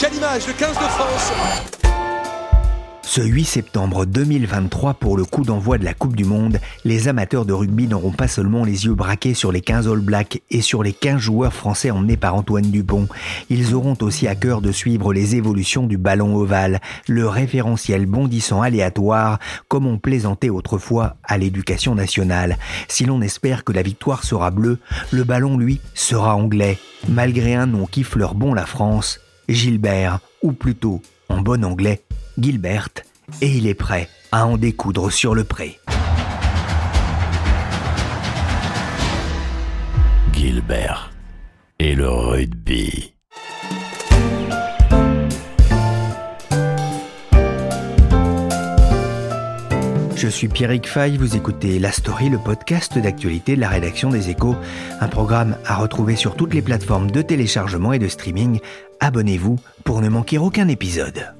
Quelle 0.00 0.14
image 0.16 0.48
Le 0.48 0.52
15 0.52 0.70
de 0.70 0.82
France 0.82 1.32
Ce 3.02 3.20
8 3.20 3.44
septembre 3.44 4.04
2023, 4.04 4.94
pour 4.94 5.16
le 5.16 5.24
coup 5.24 5.44
d'envoi 5.44 5.78
de 5.78 5.84
la 5.84 5.94
Coupe 5.94 6.16
du 6.16 6.24
Monde, 6.24 6.58
les 6.84 7.06
amateurs 7.06 7.44
de 7.44 7.52
rugby 7.52 7.86
n'auront 7.86 8.10
pas 8.10 8.26
seulement 8.26 8.64
les 8.64 8.86
yeux 8.86 8.94
braqués 8.94 9.34
sur 9.34 9.52
les 9.52 9.60
15 9.60 9.86
All 9.86 10.00
Blacks 10.00 10.42
et 10.50 10.60
sur 10.60 10.82
les 10.82 10.92
15 10.92 11.20
joueurs 11.20 11.52
français 11.52 11.92
emmenés 11.92 12.16
par 12.16 12.34
Antoine 12.34 12.68
Dupont. 12.68 13.06
Ils 13.48 13.76
auront 13.76 13.96
aussi 14.00 14.26
à 14.26 14.34
cœur 14.34 14.60
de 14.60 14.72
suivre 14.72 15.12
les 15.12 15.36
évolutions 15.36 15.86
du 15.86 15.98
ballon 15.98 16.34
ovale, 16.34 16.80
le 17.06 17.28
référentiel 17.28 18.06
bondissant 18.06 18.60
aléatoire, 18.60 19.38
comme 19.68 19.86
on 19.86 19.98
plaisantait 19.98 20.50
autrefois 20.50 21.14
à 21.22 21.38
l'éducation 21.38 21.94
nationale. 21.94 22.58
Si 22.88 23.04
l'on 23.04 23.20
espère 23.20 23.62
que 23.62 23.72
la 23.72 23.82
victoire 23.82 24.24
sera 24.24 24.50
bleue, 24.50 24.78
le 25.12 25.22
ballon, 25.22 25.56
lui, 25.56 25.80
sera 25.94 26.34
anglais, 26.34 26.76
malgré 27.08 27.54
un 27.54 27.66
nom 27.66 27.86
qui 27.86 28.02
fleure 28.02 28.34
bon 28.34 28.52
la 28.52 28.66
France, 28.66 29.20
Gilbert, 29.48 30.20
ou 30.42 30.52
plutôt, 30.52 31.00
en 31.28 31.40
bon 31.40 31.64
anglais, 31.64 32.04
Gilbert, 32.38 32.90
et 33.40 33.48
il 33.48 33.66
est 33.66 33.74
prêt 33.74 34.08
à 34.30 34.46
en 34.46 34.56
découdre 34.56 35.10
sur 35.10 35.34
le 35.34 35.44
pré. 35.44 35.78
Gilbert 40.32 41.10
et 41.78 41.94
le 41.94 42.08
rugby. 42.08 43.17
Je 50.18 50.26
suis 50.26 50.48
Pierrick 50.48 50.88
Fay, 50.88 51.16
vous 51.16 51.36
écoutez 51.36 51.78
La 51.78 51.92
Story, 51.92 52.28
le 52.28 52.38
podcast 52.38 52.98
d'actualité 52.98 53.54
de 53.54 53.60
la 53.60 53.68
rédaction 53.68 54.10
des 54.10 54.30
Échos, 54.30 54.56
un 55.00 55.06
programme 55.06 55.56
à 55.64 55.76
retrouver 55.76 56.16
sur 56.16 56.34
toutes 56.34 56.54
les 56.54 56.60
plateformes 56.60 57.08
de 57.12 57.22
téléchargement 57.22 57.92
et 57.92 58.00
de 58.00 58.08
streaming. 58.08 58.58
Abonnez-vous 58.98 59.60
pour 59.84 60.00
ne 60.00 60.08
manquer 60.08 60.38
aucun 60.38 60.66
épisode. 60.66 61.32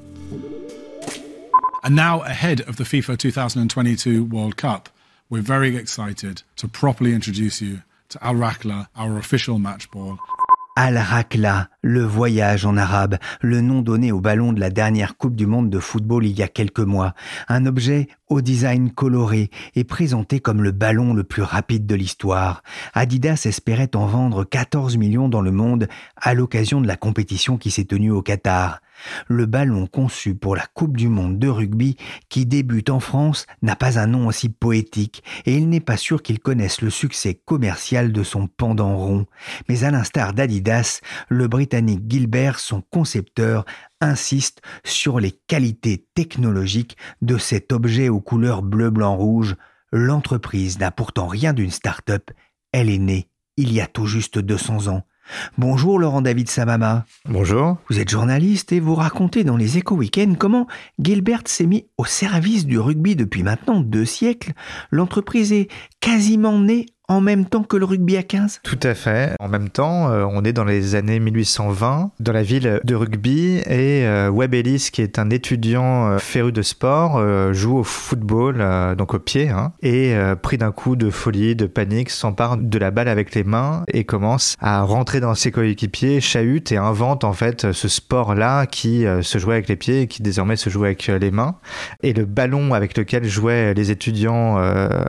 And 1.83 1.91
now, 1.97 2.23
ahead 2.23 2.61
of 2.69 2.77
the 2.77 2.85
FIFA 2.85 3.17
2022 3.17 4.23
World 4.23 4.55
Cup, 4.55 4.89
we're 5.29 5.43
very 5.43 5.77
excited 5.77 6.43
to 6.55 6.69
properly 6.69 7.13
introduce 7.13 7.61
you 7.61 7.79
to 8.11 8.19
Al 8.23 8.37
Rakla, 8.37 8.87
our 8.97 9.19
official 9.19 9.59
match 9.59 9.91
ball. 9.91 10.21
Al-Rakla, 10.79 11.67
le 11.89 12.05
voyage 12.05 12.67
en 12.67 12.77
arabe, 12.77 13.17
le 13.41 13.63
nom 13.63 13.81
donné 13.81 14.13
au 14.13 14.21
ballon 14.21 14.53
de 14.53 14.61
la 14.61 14.69
dernière 14.69 15.17
Coupe 15.17 15.35
du 15.35 15.47
Monde 15.47 15.71
de 15.71 15.79
football 15.79 16.27
il 16.27 16.39
y 16.39 16.43
a 16.43 16.49
quelques 16.49 16.81
mois. 16.81 17.15
Un 17.49 17.65
objet 17.65 18.09
au 18.29 18.43
design 18.43 18.91
coloré 18.91 19.49
et 19.75 19.85
présenté 19.85 20.39
comme 20.39 20.63
le 20.63 20.71
ballon 20.71 21.15
le 21.15 21.25
plus 21.25 21.41
rapide 21.41 21.87
de 21.87 21.95
l'histoire. 21.95 22.63
Adidas 22.93 23.47
espérait 23.47 23.97
en 23.97 24.05
vendre 24.05 24.45
14 24.45 24.99
millions 24.99 25.31
dans 25.31 25.41
le 25.41 25.51
monde 25.51 25.89
à 26.17 26.35
l'occasion 26.35 26.83
de 26.83 26.87
la 26.87 26.97
compétition 26.97 27.57
qui 27.57 27.71
s'est 27.71 27.87
tenue 27.87 28.11
au 28.11 28.21
Qatar. 28.21 28.83
Le 29.29 29.47
ballon 29.47 29.87
conçu 29.87 30.35
pour 30.35 30.57
la 30.57 30.67
Coupe 30.67 30.97
du 30.97 31.09
Monde 31.09 31.39
de 31.39 31.49
rugby 31.49 31.97
qui 32.29 32.47
débute 32.47 32.91
en 32.91 33.01
France 33.01 33.47
n'a 33.63 33.77
pas 33.77 33.99
un 33.99 34.09
nom 34.09 34.27
aussi 34.27 34.49
poétique 34.49 35.23
et 35.47 35.55
il 35.55 35.69
n'est 35.69 35.81
pas 35.81 35.97
sûr 35.97 36.21
qu'il 36.21 36.41
connaisse 36.41 36.83
le 36.83 36.91
succès 36.91 37.35
commercial 37.35 38.13
de 38.13 38.23
son 38.23 38.49
pendant 38.49 38.97
rond. 38.97 39.27
Mais 39.69 39.85
à 39.85 39.91
l'instar 39.91 40.33
d'Adidas, 40.33 41.01
le 41.29 41.47
Britannique 41.47 41.78
Gilbert, 41.87 42.59
son 42.59 42.81
concepteur, 42.81 43.65
insiste 44.01 44.63
sur 44.85 45.21
les 45.21 45.33
qualités 45.33 46.07
technologiques 46.15 46.97
de 47.23 47.39
cet 47.39 47.73
objet 47.73 48.09
aux 48.09 48.21
couleurs 48.21 48.63
bleu, 48.63 48.91
blanc, 48.91 49.17
rouge. 49.17 49.57
L'entreprise 49.93 50.79
n'a 50.79 50.91
pourtant 50.91 51.27
rien 51.27 51.53
d'une 51.53 51.71
start-up, 51.71 52.31
elle 52.73 52.91
est 52.91 52.99
née 52.99 53.29
il 53.59 53.73
y 53.73 53.81
a 53.81 53.87
tout 53.87 54.07
juste 54.07 54.39
200 54.39 54.87
ans. 54.87 55.03
Bonjour 55.59 55.99
Laurent 55.99 56.23
David 56.23 56.49
Samama. 56.49 57.05
Bonjour. 57.27 57.77
Vous 57.91 57.99
êtes 57.99 58.09
journaliste 58.09 58.73
et 58.73 58.81
vous 58.81 58.95
racontez 58.95 59.45
dans 59.45 59.59
les 59.59 59.77
Échos 59.77 59.97
Week-end 59.97 60.35
comment 60.39 60.67
Gilbert 60.99 61.43
s'est 61.45 61.67
mis 61.67 61.87
au 61.99 62.07
service 62.07 62.65
du 62.65 62.79
rugby 62.79 63.15
depuis 63.17 63.43
maintenant 63.43 63.81
deux 63.81 64.07
siècles. 64.07 64.53
L'entreprise 64.91 65.53
est 65.53 65.69
quasiment 66.01 66.59
née 66.59 66.87
en 67.09 67.21
même 67.21 67.47
temps 67.47 67.63
que 67.63 67.77
le 67.77 67.87
rugby 67.87 68.17
à 68.17 68.23
15 68.23 68.61
Tout 68.63 68.79
à 68.83 68.95
fait. 68.95 69.35
En 69.41 69.49
même 69.49 69.71
temps, 69.71 70.11
euh, 70.11 70.25
on 70.31 70.45
est 70.45 70.53
dans 70.53 70.65
les 70.65 70.95
années 70.95 71.19
1820, 71.19 72.11
dans 72.21 72.33
la 72.33 72.43
ville 72.43 72.81
de 72.85 72.95
rugby, 72.95 73.59
et 73.67 74.07
euh, 74.07 74.31
Ellis, 74.53 74.89
qui 74.93 75.03
est 75.03 75.19
un 75.19 75.31
étudiant 75.31 76.09
euh, 76.09 76.19
féru 76.19 76.53
de 76.53 76.63
sport, 76.63 77.17
euh, 77.17 77.53
joue 77.53 77.79
au 77.79 77.85
football, 77.85 78.57
euh, 78.61 78.95
donc 78.95 79.15
au 79.15 79.19
pied, 79.19 79.49
hein, 79.49 79.73
et 79.83 80.15
pris 80.43 80.59
d'un 80.59 80.73
coup 80.73 80.97
de 80.97 81.11
folie, 81.11 81.57
de 81.57 81.67
panique, 81.67 82.11
s'empare 82.11 82.57
de 82.57 82.79
la 82.79 82.91
balle 82.91 83.09
avec 83.09 83.35
les 83.35 83.45
mains 83.45 83.85
et 83.93 84.05
commence 84.05 84.57
à 84.61 84.83
rentrer 84.83 85.21
dans 85.21 85.35
ses 85.35 85.51
coéquipiers, 85.51 86.21
chahute 86.21 86.73
et 86.73 86.77
invente 86.77 87.25
en 87.25 87.33
fait 87.33 87.73
ce 87.73 87.89
sport-là 87.89 88.67
qui 88.67 89.05
se 89.23 89.39
jouait 89.39 89.55
avec 89.55 89.69
les 89.69 89.77
pieds 89.77 90.03
et 90.03 90.07
qui 90.07 90.23
désormais 90.23 90.57
se 90.57 90.71
joue 90.71 90.85
avec 90.85 91.07
les 91.07 91.31
mains. 91.31 91.57
Et 92.03 92.13
le 92.13 92.25
ballon 92.25 92.75
avec 92.75 92.97
lequel 92.97 93.25
jouaient 93.25 93.75
les 93.75 93.91
étudiants, 93.91 94.59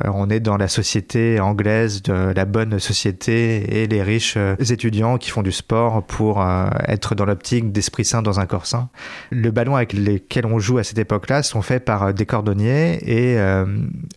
on 0.05 0.29
est 0.29 0.39
dans 0.39 0.57
la 0.57 0.67
société 0.67 1.39
anglaise 1.39 1.88
de 2.03 2.33
la 2.35 2.45
bonne 2.45 2.79
société 2.79 3.81
et 3.81 3.87
les 3.87 4.03
riches 4.03 4.35
euh, 4.37 4.55
étudiants 4.69 5.17
qui 5.17 5.29
font 5.29 5.41
du 5.41 5.51
sport 5.51 6.03
pour 6.03 6.41
euh, 6.41 6.67
être 6.87 7.15
dans 7.15 7.25
l'optique 7.25 7.71
d'esprit 7.71 8.05
sain 8.05 8.21
dans 8.21 8.39
un 8.39 8.45
corps 8.45 8.65
sain. 8.65 8.89
Le 9.31 9.51
ballon 9.51 9.75
avec 9.75 9.93
lesquels 9.93 10.45
on 10.45 10.59
joue 10.59 10.77
à 10.77 10.83
cette 10.83 10.97
époque-là 10.99 11.43
sont 11.43 11.61
faits 11.61 11.85
par 11.85 12.03
euh, 12.03 12.13
des 12.13 12.25
cordonniers 12.25 12.99
et 13.01 13.37
euh, 13.39 13.65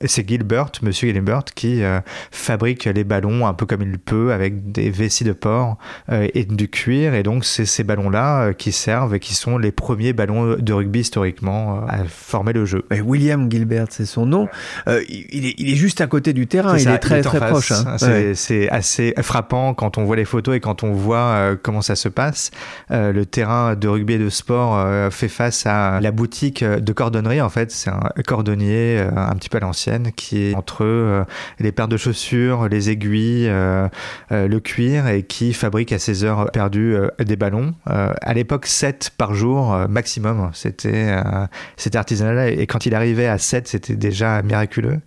c'est 0.04 0.28
Gilbert, 0.28 0.70
monsieur 0.82 1.12
Gilbert, 1.12 1.44
qui 1.54 1.82
euh, 1.82 2.00
fabrique 2.30 2.84
les 2.84 3.04
ballons 3.04 3.46
un 3.46 3.54
peu 3.54 3.66
comme 3.66 3.82
il 3.82 3.98
peut 3.98 4.32
avec 4.32 4.72
des 4.72 4.90
vessies 4.90 5.24
de 5.24 5.32
porc 5.32 5.78
euh, 6.10 6.28
et 6.34 6.44
du 6.44 6.68
cuir 6.68 7.14
et 7.14 7.22
donc 7.22 7.44
c'est 7.44 7.66
ces 7.66 7.84
ballons-là 7.84 8.52
qui 8.54 8.72
servent 8.72 9.14
et 9.14 9.20
qui 9.20 9.34
sont 9.34 9.58
les 9.58 9.72
premiers 9.72 10.12
ballons 10.12 10.56
de 10.58 10.72
rugby 10.72 11.00
historiquement 11.00 11.84
à 11.88 12.04
former 12.04 12.52
le 12.52 12.64
jeu. 12.64 12.84
William 13.04 13.50
Gilbert, 13.50 13.86
c'est 13.90 14.06
son 14.06 14.26
nom. 14.26 14.48
Il, 14.86 15.46
est, 15.46 15.54
il 15.58 15.70
est 15.72 15.76
juste 15.76 16.00
à 16.00 16.06
côté 16.06 16.32
du 16.32 16.46
terrain, 16.46 16.76
il 16.76 16.80
ça, 16.80 16.94
est 16.94 16.98
très 16.98 17.26
en 17.26 17.30
très 17.30 17.38
face. 17.38 17.50
proche. 17.50 17.61
Hein. 17.70 17.96
C'est 18.34 18.60
Ouais. 18.62 18.68
assez 18.70 19.14
frappant 19.22 19.74
quand 19.74 19.98
on 19.98 20.04
voit 20.04 20.16
les 20.16 20.24
photos 20.24 20.56
et 20.56 20.60
quand 20.60 20.82
on 20.82 20.92
voit 20.92 21.16
euh, 21.18 21.56
comment 21.60 21.82
ça 21.82 21.94
se 21.96 22.08
passe. 22.08 22.50
Euh, 22.90 23.12
le 23.12 23.26
terrain 23.26 23.76
de 23.76 23.88
rugby 23.88 24.14
et 24.14 24.18
de 24.18 24.28
sport 24.28 24.76
euh, 24.78 25.10
fait 25.10 25.28
face 25.28 25.66
à 25.66 26.00
la 26.00 26.10
boutique 26.10 26.64
de 26.64 26.92
cordonnerie. 26.92 27.40
En 27.40 27.48
fait, 27.48 27.70
c'est 27.70 27.90
un 27.90 28.00
cordonnier 28.26 29.06
un 29.14 29.34
petit 29.34 29.48
peu 29.48 29.58
à 29.58 29.60
l'ancienne 29.60 30.10
qui 30.16 30.50
est 30.50 30.54
entre 30.54 31.24
les 31.58 31.72
paires 31.72 31.88
de 31.88 31.96
chaussures, 31.96 32.68
les 32.68 32.90
aiguilles, 32.90 33.50
le 34.30 34.58
cuir 34.58 35.06
et 35.08 35.22
qui 35.22 35.52
fabrique 35.52 35.92
à 35.92 35.98
ses 35.98 36.24
heures 36.24 36.50
perdues 36.52 36.96
des 37.18 37.36
ballons. 37.36 37.74
À 37.86 38.34
l'époque, 38.34 38.66
7 38.66 39.12
par 39.16 39.34
jour 39.34 39.76
maximum. 39.88 40.50
C'était 40.52 41.16
c'était 41.76 41.98
artisanal 41.98 42.58
et 42.58 42.66
quand 42.66 42.86
il 42.86 42.94
arrivait 42.94 43.26
à 43.26 43.38
7, 43.38 43.68
c'était 43.68 43.96
déjà 43.96 44.42
miraculeux. 44.42 45.00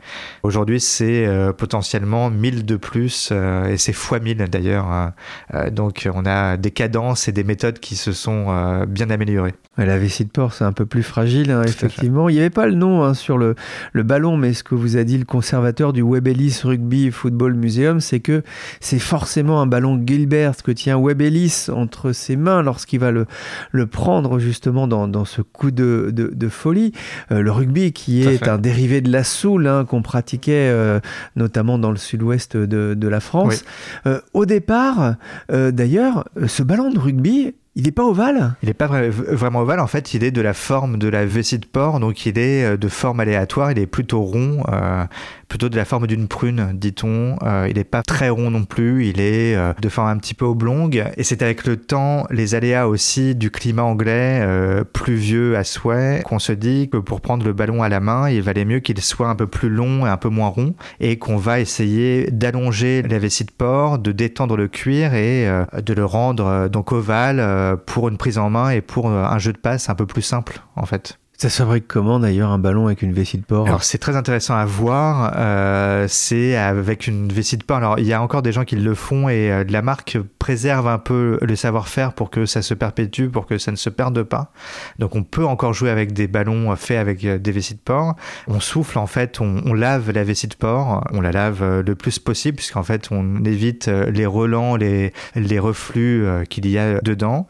Aujourd'hui, 0.44 0.80
c'est 0.80 1.28
potentiellement 1.58 2.30
1000 2.52 2.66
de 2.66 2.76
plus 2.76 3.30
euh, 3.32 3.66
et 3.70 3.78
c'est 3.78 3.92
fois 3.94 4.20
1000 4.20 4.38
d'ailleurs. 4.50 4.86
hein. 4.86 5.14
Euh, 5.56 5.72
donc, 5.72 6.08
on 6.14 6.26
a 6.26 6.58
des 6.58 6.70
cadences 6.72 7.28
et 7.28 7.32
des 7.32 7.44
méthodes 7.44 7.80
qui 7.80 7.96
se 7.96 8.12
sont 8.12 8.46
euh, 8.50 8.86
bien 8.86 9.10
améliorées. 9.10 9.56
Ouais, 9.78 9.86
La 9.86 9.98
vessie 9.98 10.26
de 10.26 10.30
porc, 10.30 10.54
c'est 10.54 10.64
un 10.64 10.72
peu 10.72 10.86
plus 10.86 11.02
fragile, 11.04 11.50
hein, 11.52 11.64
effectivement. 11.64 12.30
Il 12.30 12.34
n'y 12.34 12.40
avait 12.40 12.50
pas 12.52 12.68
le 12.68 12.76
nom 12.76 13.04
hein, 13.04 13.14
sur 13.16 13.38
le, 13.38 13.56
le 13.94 14.04
ballon, 14.04 14.38
mais 14.38 14.54
ce 14.54 14.64
que 14.64 14.76
vous 14.76 14.96
a 14.96 15.04
dit 15.04 15.18
le 15.18 15.26
conservateur 15.26 15.92
du 15.92 16.02
Webb 16.04 16.28
Ellis 16.28 16.62
Rugby 16.64 17.10
Football 17.12 17.56
Museum, 17.56 18.00
c'est 18.00 18.20
que 18.20 18.44
c'est 18.80 19.00
forcément 19.00 19.60
un 19.62 19.66
ballon 19.68 20.02
Gilbert 20.06 20.56
que 20.64 20.72
tient 20.72 20.98
Webb 20.98 21.22
Ellis 21.22 21.68
entre 21.74 22.12
ses 22.12 22.36
mains 22.36 22.62
lorsqu'il 22.62 23.00
va 23.00 23.12
le, 23.12 23.26
le 23.72 23.88
prendre 23.88 24.38
justement 24.40 24.88
dans, 24.88 25.08
dans 25.08 25.26
ce 25.26 25.42
coup 25.42 25.72
de, 25.72 26.12
de, 26.14 26.32
de 26.34 26.50
folie. 26.50 26.92
Euh, 27.32 27.42
le 27.42 27.52
rugby 27.52 27.92
qui 27.92 28.22
est 28.24 28.48
un 28.48 28.58
dérivé 28.60 29.02
de 29.02 29.12
la 29.12 29.24
soule 29.24 29.68
hein, 29.68 29.86
qu'on 29.86 30.02
pratiquait 30.04 30.70
euh, 30.72 31.00
notamment 31.36 31.78
dans 31.78 31.92
le 31.92 31.98
sud-ouest 31.98 32.35
de, 32.38 32.94
de 32.94 33.08
la 33.08 33.20
France. 33.20 33.64
Euh, 34.06 34.20
au 34.34 34.46
départ, 34.46 35.16
euh, 35.52 35.72
d'ailleurs, 35.72 36.26
ce 36.48 36.64
ballon 36.64 36.92
de 36.92 37.00
rugby, 37.00 37.56
Il 37.78 37.84
n'est 37.84 37.92
pas 37.92 38.06
ovale? 38.06 38.56
Il 38.64 38.68
n'est 38.68 38.74
pas 38.74 38.88
vraiment 38.88 39.60
ovale. 39.60 39.82
En 39.82 39.88
fait, 39.88 40.14
il 40.14 40.24
est 40.24 40.32
de 40.32 40.40
la 40.40 40.54
forme 40.54 40.98
de 40.98 41.10
la 41.10 41.26
vessie 41.26 41.60
de 41.60 41.66
porc, 41.66 42.00
donc 42.00 42.26
il 42.26 42.40
est 42.40 42.64
euh, 42.64 42.78
de 42.78 42.88
forme 42.88 43.20
aléatoire. 43.20 43.70
Il 43.70 43.80
est 43.80 43.86
plutôt 43.86 44.22
rond, 44.22 44.64
euh, 44.72 45.04
plutôt 45.50 45.68
de 45.68 45.76
la 45.76 45.84
forme 45.84 46.08
d'une 46.08 46.30
prune, 46.30 46.72
dit-on. 46.74 47.36
Euh, 47.44 47.68
il 47.70 47.76
n'est 47.76 47.84
pas 47.84 48.02
très 48.02 48.30
rond 48.30 48.50
non 48.50 48.64
plus. 48.64 49.08
Il 49.08 49.20
est 49.20 49.58
de 49.82 49.90
forme 49.90 50.08
un 50.08 50.16
petit 50.18 50.34
peu 50.34 50.46
oblongue. 50.46 51.04
Et 51.18 51.24
c'est 51.24 51.42
avec 51.42 51.66
le 51.66 51.76
temps, 51.76 52.26
les 52.30 52.56
aléas 52.56 52.88
aussi 52.88 53.36
du 53.36 53.52
climat 53.52 53.84
anglais, 53.84 54.48
pluvieux 54.94 55.58
à 55.58 55.66
souhait, 55.66 56.22
qu'on 56.24 56.40
se 56.40 56.54
dit 56.54 56.90
que 56.90 56.98
pour 56.98 57.20
prendre 57.20 57.46
le 57.46 57.52
ballon 57.52 57.84
à 57.84 57.90
la 57.90 58.00
main, 58.00 58.30
il 58.30 58.42
valait 58.42 58.64
mieux 58.64 58.80
qu'il 58.80 59.02
soit 59.02 59.28
un 59.28 59.36
peu 59.36 59.48
plus 59.48 59.70
long 59.70 60.06
et 60.06 60.10
un 60.10 60.18
peu 60.18 60.30
moins 60.30 60.48
rond, 60.48 60.76
et 61.02 61.18
qu'on 61.18 61.38
va 61.38 61.60
essayer 61.60 62.32
d'allonger 62.32 63.02
la 63.02 63.20
vessie 63.20 63.44
de 63.44 63.52
porc, 63.52 64.00
de 64.00 64.14
détendre 64.14 64.56
le 64.56 64.70
cuir 64.70 65.14
et 65.14 65.46
de 65.78 65.94
le 65.94 66.06
rendre 66.06 66.70
donc 66.70 66.94
ovale 66.94 67.42
euh, 67.65 67.65
pour 67.74 68.08
une 68.10 68.18
prise 68.18 68.38
en 68.38 68.50
main 68.50 68.70
et 68.70 68.82
pour 68.82 69.10
euh, 69.10 69.24
un 69.24 69.40
jeu 69.40 69.54
de 69.54 69.58
passe 69.58 69.90
un 69.90 69.96
peu 69.96 70.06
plus 70.06 70.22
simple 70.22 70.62
en 70.76 70.86
fait. 70.86 71.20
Ça 71.38 71.50
fabrique 71.50 71.86
comment 71.88 72.20
d'ailleurs 72.20 72.50
un 72.50 72.60
ballon 72.60 72.86
avec 72.86 73.02
une 73.02 73.12
vessie 73.12 73.38
de 73.38 73.44
porc? 73.44 73.68
Alors 73.68 73.84
c'est 73.84 73.98
très 73.98 74.16
intéressant 74.16 74.56
à 74.56 74.64
voir. 74.64 75.34
Euh, 75.36 76.06
c'est 76.08 76.56
avec 76.56 77.08
une 77.08 77.28
vessie 77.28 77.58
de 77.58 77.64
porc. 77.64 77.78
Alors 77.78 78.00
il 78.00 78.06
y 78.06 78.14
a 78.14 78.22
encore 78.22 78.42
des 78.42 78.54
gens 78.54 78.64
qui 78.64 78.78
le 78.78 78.96
font 78.96 79.28
et 79.28 79.52
euh, 79.52 79.66
la 79.68 79.82
marque 79.82 80.18
préserve 80.40 80.88
un 80.88 80.98
peu 80.98 81.38
le 81.42 81.56
savoir-faire 81.58 82.14
pour 82.14 82.30
que 82.30 82.46
ça 82.46 82.62
se 82.62 82.74
perpétue, 82.74 83.28
pour 83.28 83.48
que 83.48 83.58
ça 83.58 83.72
ne 83.72 83.76
se 83.76 83.90
perde 83.90 84.24
pas. 84.24 84.54
Donc 84.98 85.16
on 85.16 85.24
peut 85.24 85.46
encore 85.46 85.74
jouer 85.74 85.90
avec 85.90 86.14
des 86.14 86.28
ballons 86.28 86.74
faits 86.78 87.00
avec 87.00 87.26
euh, 87.26 87.38
des 87.38 87.52
vessies 87.52 87.76
de 87.76 87.80
porc. 87.80 88.16
On 88.48 88.62
souffle 88.62 88.98
en 88.98 89.08
fait, 89.08 89.42
on, 89.42 89.74
lave 89.74 90.12
la 90.12 90.24
vessie 90.24 90.48
de 90.48 90.56
porc, 90.56 91.06
on 91.12 91.20
la 91.20 91.34
lave 91.34 91.82
le 91.82 91.96
plus 91.96 92.18
possible 92.18 92.56
puisqu'en 92.56 92.84
fait 92.84 93.10
on 93.12 93.44
évite 93.44 93.88
les 93.88 94.26
relents, 94.26 94.78
les, 94.78 95.12
les 95.36 95.60
reflux 95.60 96.26
qu'il 96.50 96.70
y 96.70 96.78
a 96.78 97.02
dedans. 97.02 97.46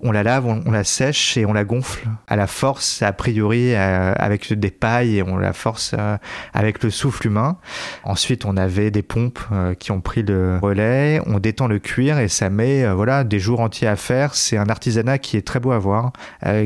On 0.00 0.12
la 0.12 0.22
lave, 0.22 0.44
on, 0.44 0.70
la 0.70 0.84
sèche 0.84 1.38
et 1.38 1.46
on 1.46 1.54
la 1.54 1.64
gonfle 1.64 2.06
à 2.28 2.36
la 2.36 2.46
force 2.46 3.00
après 3.00 3.29
priori 3.30 3.74
euh, 3.74 4.12
avec 4.16 4.52
des 4.52 4.70
pailles 4.70 5.18
et 5.18 5.22
on 5.22 5.36
la 5.36 5.52
force 5.52 5.94
euh, 5.96 6.16
avec 6.52 6.82
le 6.82 6.90
souffle 6.90 7.28
humain. 7.28 7.58
Ensuite, 8.02 8.44
on 8.44 8.56
avait 8.56 8.90
des 8.90 9.02
pompes 9.02 9.38
euh, 9.52 9.74
qui 9.74 9.92
ont 9.92 10.00
pris 10.00 10.24
le 10.24 10.58
relais. 10.60 11.20
On 11.26 11.38
détend 11.38 11.68
le 11.68 11.78
cuir 11.78 12.18
et 12.18 12.26
ça 12.26 12.50
met 12.50 12.92
voilà 12.92 13.22
des 13.22 13.38
jours 13.38 13.60
entiers 13.60 13.86
à 13.86 13.94
faire. 13.94 14.34
C'est 14.34 14.56
un 14.56 14.68
artisanat 14.68 15.18
qui 15.18 15.36
est 15.36 15.46
très 15.46 15.60
beau 15.60 15.70
à 15.70 15.78
voir, 15.78 16.12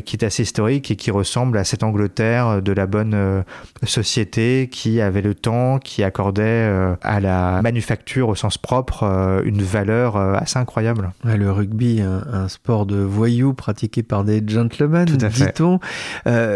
qui 0.04 0.16
est 0.16 0.24
assez 0.24 0.42
historique 0.42 0.90
et 0.90 0.96
qui 0.96 1.10
ressemble 1.10 1.58
à 1.58 1.64
cette 1.64 1.82
Angleterre 1.82 2.62
de 2.62 2.72
la 2.72 2.86
bonne 2.86 3.44
société 3.82 4.68
qui 4.70 5.00
avait 5.00 5.22
le 5.22 5.34
temps, 5.34 5.78
qui 5.78 6.02
accordait 6.02 6.70
à 7.02 7.20
la 7.20 7.60
manufacture 7.62 8.28
au 8.28 8.34
sens 8.34 8.58
propre 8.58 9.42
une 9.44 9.62
valeur 9.62 10.16
assez 10.16 10.58
incroyable. 10.58 11.12
le 11.24 11.50
rugby, 11.50 12.00
un, 12.00 12.48
sport 12.48 12.86
de 12.86 12.96
voyous 12.96 13.54
pratiqué 13.54 14.02
par 14.02 14.24
des 14.24 14.42
gentlemen, 14.46 15.04
dit-on. 15.04 15.80
Euh, 16.26 16.53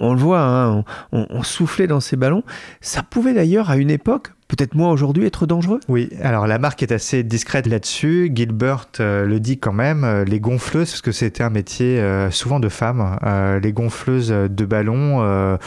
on 0.00 0.14
le 0.14 0.18
voit, 0.18 0.40
hein, 0.40 0.84
on, 1.12 1.42
soufflait 1.42 1.86
dans 1.86 2.00
ces 2.00 2.16
ballons. 2.16 2.42
Ça 2.80 3.02
pouvait 3.02 3.32
d'ailleurs 3.32 3.70
à 3.70 3.76
une 3.76 3.90
époque 3.90 4.32
peut-être 4.50 4.74
moins 4.74 4.90
aujourd'hui 4.90 5.24
être 5.26 5.46
dangereux? 5.46 5.80
Oui, 5.88 6.10
alors 6.22 6.46
la 6.46 6.58
marque 6.58 6.82
est 6.82 6.92
assez 6.92 7.22
discrète 7.22 7.66
là-dessus. 7.66 8.30
Gilbert 8.34 8.88
euh, 8.98 9.24
le 9.24 9.40
dit 9.40 9.58
quand 9.58 9.72
même, 9.72 10.04
euh, 10.04 10.24
les 10.24 10.40
gonfleuses, 10.40 10.90
parce 10.90 11.02
que 11.02 11.12
c'était 11.12 11.42
un 11.42 11.50
métier 11.50 12.02
souvent 12.30 12.60
de 12.60 12.68
femmes, 12.68 13.18
les 13.62 13.72
gonfleuses 13.72 14.28
de 14.28 14.64
ballons 14.64 15.58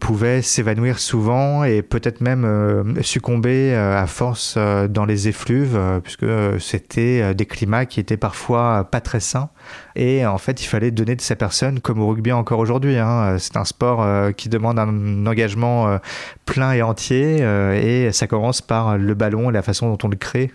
pouvaient 0.00 0.42
s'évanouir 0.42 0.98
souvent 0.98 1.64
et 1.64 1.82
peut-être 1.82 2.20
même 2.20 2.94
succomber 3.02 3.74
à 3.74 4.06
force 4.06 4.56
dans 4.88 5.04
les 5.04 5.28
effluves, 5.28 5.78
puisque 6.02 6.26
c'était 6.60 7.34
des 7.34 7.46
climats 7.46 7.86
qui 7.86 8.00
étaient 8.00 8.16
parfois 8.16 8.88
pas 8.90 9.00
très 9.00 9.20
sains. 9.20 9.50
Et 9.94 10.24
en 10.24 10.38
fait, 10.38 10.62
il 10.62 10.66
fallait 10.66 10.90
donner 10.90 11.16
de 11.16 11.20
sa 11.20 11.36
personne, 11.36 11.80
comme 11.80 12.00
au 12.00 12.08
rugby 12.08 12.32
encore 12.32 12.58
aujourd'hui. 12.58 12.96
Hein. 12.96 13.36
C'est 13.38 13.56
un 13.56 13.64
sport 13.64 14.02
euh, 14.02 14.32
qui 14.32 14.48
demande 14.48 14.78
un 14.78 15.26
engagement 15.26 15.88
euh, 15.88 15.98
plein 16.46 16.72
et 16.72 16.82
entier. 16.82 17.38
Euh, 17.40 18.10
commence 18.26 18.60
par 18.60 18.98
le 18.98 19.14
ballon 19.14 19.50
et 19.50 19.52
la 19.52 19.62
façon 19.62 19.88
dont 19.88 19.98
on 20.04 20.08
le 20.08 20.16
crée. 20.16 20.50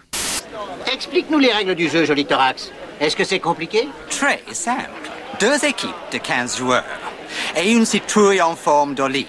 Explique-nous 0.91 1.39
les 1.39 1.51
règles 1.51 1.75
du 1.75 1.89
jeu, 1.89 2.05
Joli 2.05 2.25
Thorax. 2.25 2.71
Est-ce 2.99 3.15
que 3.15 3.23
c'est 3.23 3.39
compliqué? 3.39 3.87
Très 4.09 4.41
simple. 4.51 4.89
Deux 5.39 5.63
équipes 5.65 5.89
de 6.11 6.17
15 6.17 6.57
joueurs 6.57 6.83
et 7.55 7.71
une 7.71 7.85
citrouille 7.85 8.41
en 8.41 8.55
forme 8.55 8.95
d'olive. 8.95 9.25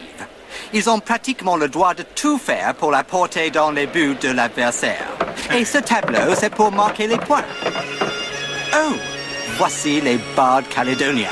Ils 0.72 0.88
ont 0.88 1.00
pratiquement 1.00 1.56
le 1.56 1.68
droit 1.68 1.94
de 1.94 2.04
tout 2.14 2.38
faire 2.38 2.74
pour 2.74 2.90
la 2.90 3.04
porter 3.04 3.50
dans 3.50 3.70
les 3.70 3.86
buts 3.86 4.16
de 4.20 4.30
l'adversaire. 4.30 5.06
Et 5.54 5.64
ce 5.64 5.78
tableau, 5.78 6.34
c'est 6.34 6.54
pour 6.54 6.72
marquer 6.72 7.06
les 7.06 7.18
points. 7.18 7.44
Oh 8.74 8.94
Voici 9.56 10.00
les 10.00 10.18
bards 10.36 10.68
calédoniens. 10.68 11.26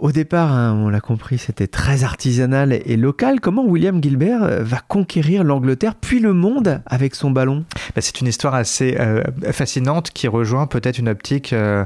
Au 0.00 0.12
départ, 0.12 0.50
hein, 0.50 0.72
on 0.82 0.88
l'a 0.88 1.02
compris, 1.02 1.36
c'était 1.36 1.66
très 1.66 2.04
artisanal 2.04 2.72
et 2.72 2.96
local. 2.96 3.38
Comment 3.38 3.66
William 3.66 4.02
Gilbert 4.02 4.42
euh, 4.42 4.62
va 4.62 4.78
conquérir 4.78 5.44
l'Angleterre 5.44 5.94
puis 5.94 6.20
le 6.20 6.32
monde 6.32 6.80
avec 6.86 7.14
son 7.14 7.30
ballon? 7.30 7.66
Bah, 7.94 8.00
C'est 8.00 8.22
une 8.22 8.26
histoire 8.26 8.54
assez 8.54 8.96
euh, 8.98 9.22
fascinante 9.52 10.10
qui 10.10 10.26
rejoint 10.26 10.66
peut-être 10.66 10.98
une 10.98 11.10
optique... 11.10 11.52
Euh, 11.52 11.84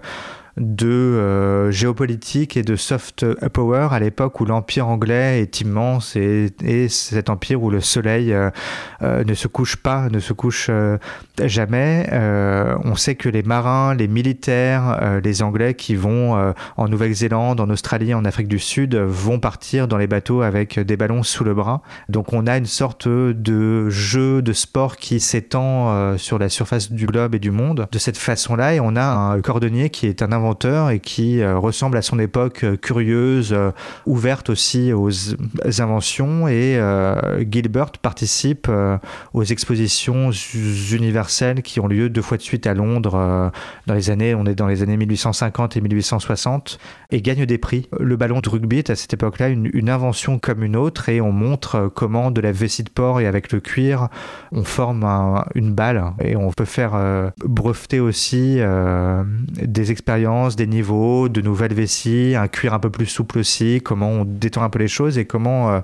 de 0.56 0.86
euh, 0.86 1.70
géopolitique 1.72 2.56
et 2.56 2.62
de 2.62 2.76
soft 2.76 3.26
power 3.48 3.88
à 3.90 3.98
l'époque 3.98 4.40
où 4.40 4.44
l'empire 4.44 4.86
anglais 4.86 5.40
est 5.40 5.60
immense 5.60 6.14
et, 6.14 6.52
et, 6.62 6.88
cet 6.88 7.28
empire 7.28 7.62
où 7.62 7.70
le 7.70 7.80
soleil 7.80 8.32
euh, 8.32 8.50
euh, 9.02 9.24
ne 9.24 9.34
se 9.34 9.48
couche 9.48 9.76
pas, 9.76 10.08
ne 10.10 10.20
se 10.20 10.32
couche 10.32 10.70
jamais. 11.42 12.08
on 12.84 12.94
sait 12.94 13.14
que 13.14 13.28
les 13.28 13.42
marins, 13.42 13.94
les 13.94 14.08
militaires, 14.08 15.20
les 15.22 15.42
Anglais 15.42 15.74
qui 15.74 15.94
vont 15.94 16.54
en 16.76 16.88
Nouvelle-Zélande, 16.88 17.60
en 17.60 17.70
Australie, 17.70 18.14
en 18.14 18.24
Afrique 18.24 18.48
du 18.48 18.58
Sud 18.58 18.94
vont 18.94 19.40
partir 19.40 19.88
dans 19.88 19.96
les 19.96 20.06
bateaux 20.06 20.42
avec 20.42 20.78
des 20.78 20.96
ballons 20.96 21.22
sous 21.22 21.44
le 21.44 21.54
bras. 21.54 21.82
Donc 22.08 22.32
on 22.32 22.46
a 22.46 22.56
une 22.56 22.66
sorte 22.66 23.08
de 23.08 23.88
jeu 23.90 24.42
de 24.42 24.52
sport 24.52 24.96
qui 24.96 25.20
s'étend 25.20 26.16
sur 26.18 26.38
la 26.38 26.48
surface 26.48 26.92
du 26.92 27.06
globe 27.06 27.34
et 27.34 27.40
du 27.40 27.50
monde 27.50 27.88
de 27.90 27.98
cette 27.98 28.18
façon-là 28.18 28.74
et 28.74 28.80
on 28.80 28.96
a 28.96 29.04
un 29.04 29.40
cordonnier 29.40 29.90
qui 29.90 30.06
est 30.06 30.22
un 30.22 30.32
inventeur 30.44 30.90
et 30.90 31.00
qui 31.00 31.40
euh, 31.40 31.58
ressemble 31.58 31.96
à 31.96 32.02
son 32.02 32.18
époque 32.18 32.64
euh, 32.64 32.76
curieuse, 32.76 33.52
euh, 33.52 33.70
ouverte 34.06 34.50
aussi 34.50 34.92
aux 34.92 35.10
inventions. 35.78 36.48
Et 36.48 36.78
Gilbert 37.50 37.92
participe 38.02 38.70
aux 39.32 39.42
expositions 39.42 40.30
universelles 40.92 41.62
qui 41.62 41.80
ont 41.80 41.86
lieu 41.86 42.08
deux 42.08 42.22
fois 42.22 42.36
de 42.36 42.42
suite 42.42 42.66
à 42.66 42.74
Londres 42.74 43.50
dans 43.86 43.94
les 43.94 44.10
années, 44.10 44.34
on 44.34 44.44
est 44.46 44.54
dans 44.54 44.66
les 44.66 44.82
années 44.82 44.96
1850 44.96 45.76
et 45.76 45.80
1860, 45.80 46.78
et 47.10 47.22
gagne 47.22 47.46
des 47.46 47.58
prix. 47.58 47.88
Le 47.98 48.16
ballon 48.16 48.40
de 48.40 48.48
rugby 48.48 48.78
est 48.78 48.90
à 48.90 48.96
cette 48.96 49.14
époque-là 49.14 49.48
une, 49.48 49.70
une, 49.72 49.88
invention 49.88 50.38
comme 50.38 50.62
une 50.62 50.76
autre 50.76 51.08
et 51.08 51.20
on 51.20 51.32
montre 51.32 51.90
comment 51.94 52.30
de 52.30 52.40
la 52.40 52.52
vessie 52.52 52.82
de 52.82 52.90
porc 52.90 53.20
et 53.20 53.26
avec 53.26 53.52
le 53.52 53.60
cuir, 53.60 54.08
on 54.52 54.64
forme 54.64 55.04
une 55.54 55.72
balle 55.72 56.12
et 56.20 56.36
on 56.36 56.50
peut 56.50 56.64
faire 56.64 57.32
breveter 57.44 58.00
aussi 58.00 58.58
des 59.62 59.90
expériences 59.90 60.33
des 60.56 60.66
niveaux, 60.66 61.28
de 61.28 61.40
nouvelles 61.40 61.74
vessies, 61.74 62.34
un 62.36 62.48
cuir 62.48 62.74
un 62.74 62.78
peu 62.78 62.90
plus 62.90 63.06
souple 63.06 63.38
aussi, 63.38 63.80
comment 63.82 64.10
on 64.10 64.24
détend 64.24 64.62
un 64.62 64.70
peu 64.70 64.78
les 64.78 64.88
choses 64.88 65.18
et 65.18 65.24
comment 65.24 65.70
euh, 65.70 65.80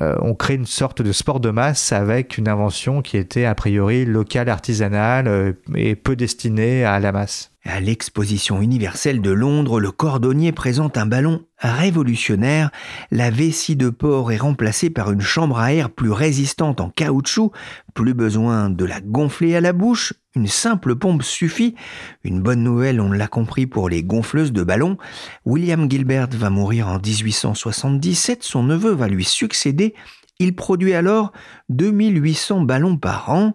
euh, 0.00 0.16
on 0.20 0.34
crée 0.34 0.54
une 0.54 0.66
sorte 0.66 1.02
de 1.02 1.12
sport 1.12 1.40
de 1.40 1.50
masse 1.50 1.92
avec 1.92 2.38
une 2.38 2.48
invention 2.48 3.02
qui 3.02 3.16
était 3.16 3.44
a 3.44 3.54
priori 3.54 4.04
locale, 4.04 4.48
artisanale 4.48 5.26
euh, 5.28 5.52
et 5.74 5.96
peu 5.96 6.16
destinée 6.16 6.84
à 6.84 7.00
la 7.00 7.12
masse. 7.12 7.53
À 7.66 7.80
l'exposition 7.80 8.60
universelle 8.60 9.22
de 9.22 9.30
Londres, 9.30 9.80
le 9.80 9.90
cordonnier 9.90 10.52
présente 10.52 10.98
un 10.98 11.06
ballon 11.06 11.46
révolutionnaire. 11.58 12.70
La 13.10 13.30
vessie 13.30 13.74
de 13.74 13.88
porc 13.88 14.32
est 14.32 14.36
remplacée 14.36 14.90
par 14.90 15.10
une 15.10 15.22
chambre 15.22 15.58
à 15.58 15.72
air 15.72 15.88
plus 15.88 16.10
résistante 16.10 16.82
en 16.82 16.90
caoutchouc. 16.90 17.52
Plus 17.94 18.12
besoin 18.12 18.68
de 18.68 18.84
la 18.84 19.00
gonfler 19.00 19.56
à 19.56 19.62
la 19.62 19.72
bouche. 19.72 20.12
Une 20.36 20.46
simple 20.46 20.94
pompe 20.94 21.22
suffit. 21.22 21.74
Une 22.22 22.42
bonne 22.42 22.62
nouvelle, 22.62 23.00
on 23.00 23.12
l'a 23.12 23.28
compris, 23.28 23.66
pour 23.66 23.88
les 23.88 24.02
gonfleuses 24.02 24.52
de 24.52 24.62
ballons. 24.62 24.98
William 25.46 25.90
Gilbert 25.90 26.28
va 26.32 26.50
mourir 26.50 26.88
en 26.88 26.98
1877. 26.98 28.42
Son 28.42 28.62
neveu 28.62 28.92
va 28.92 29.08
lui 29.08 29.24
succéder. 29.24 29.94
Il 30.38 30.54
produit 30.54 30.92
alors 30.92 31.32
2800 31.70 32.60
ballons 32.60 32.98
par 32.98 33.30
an. 33.30 33.54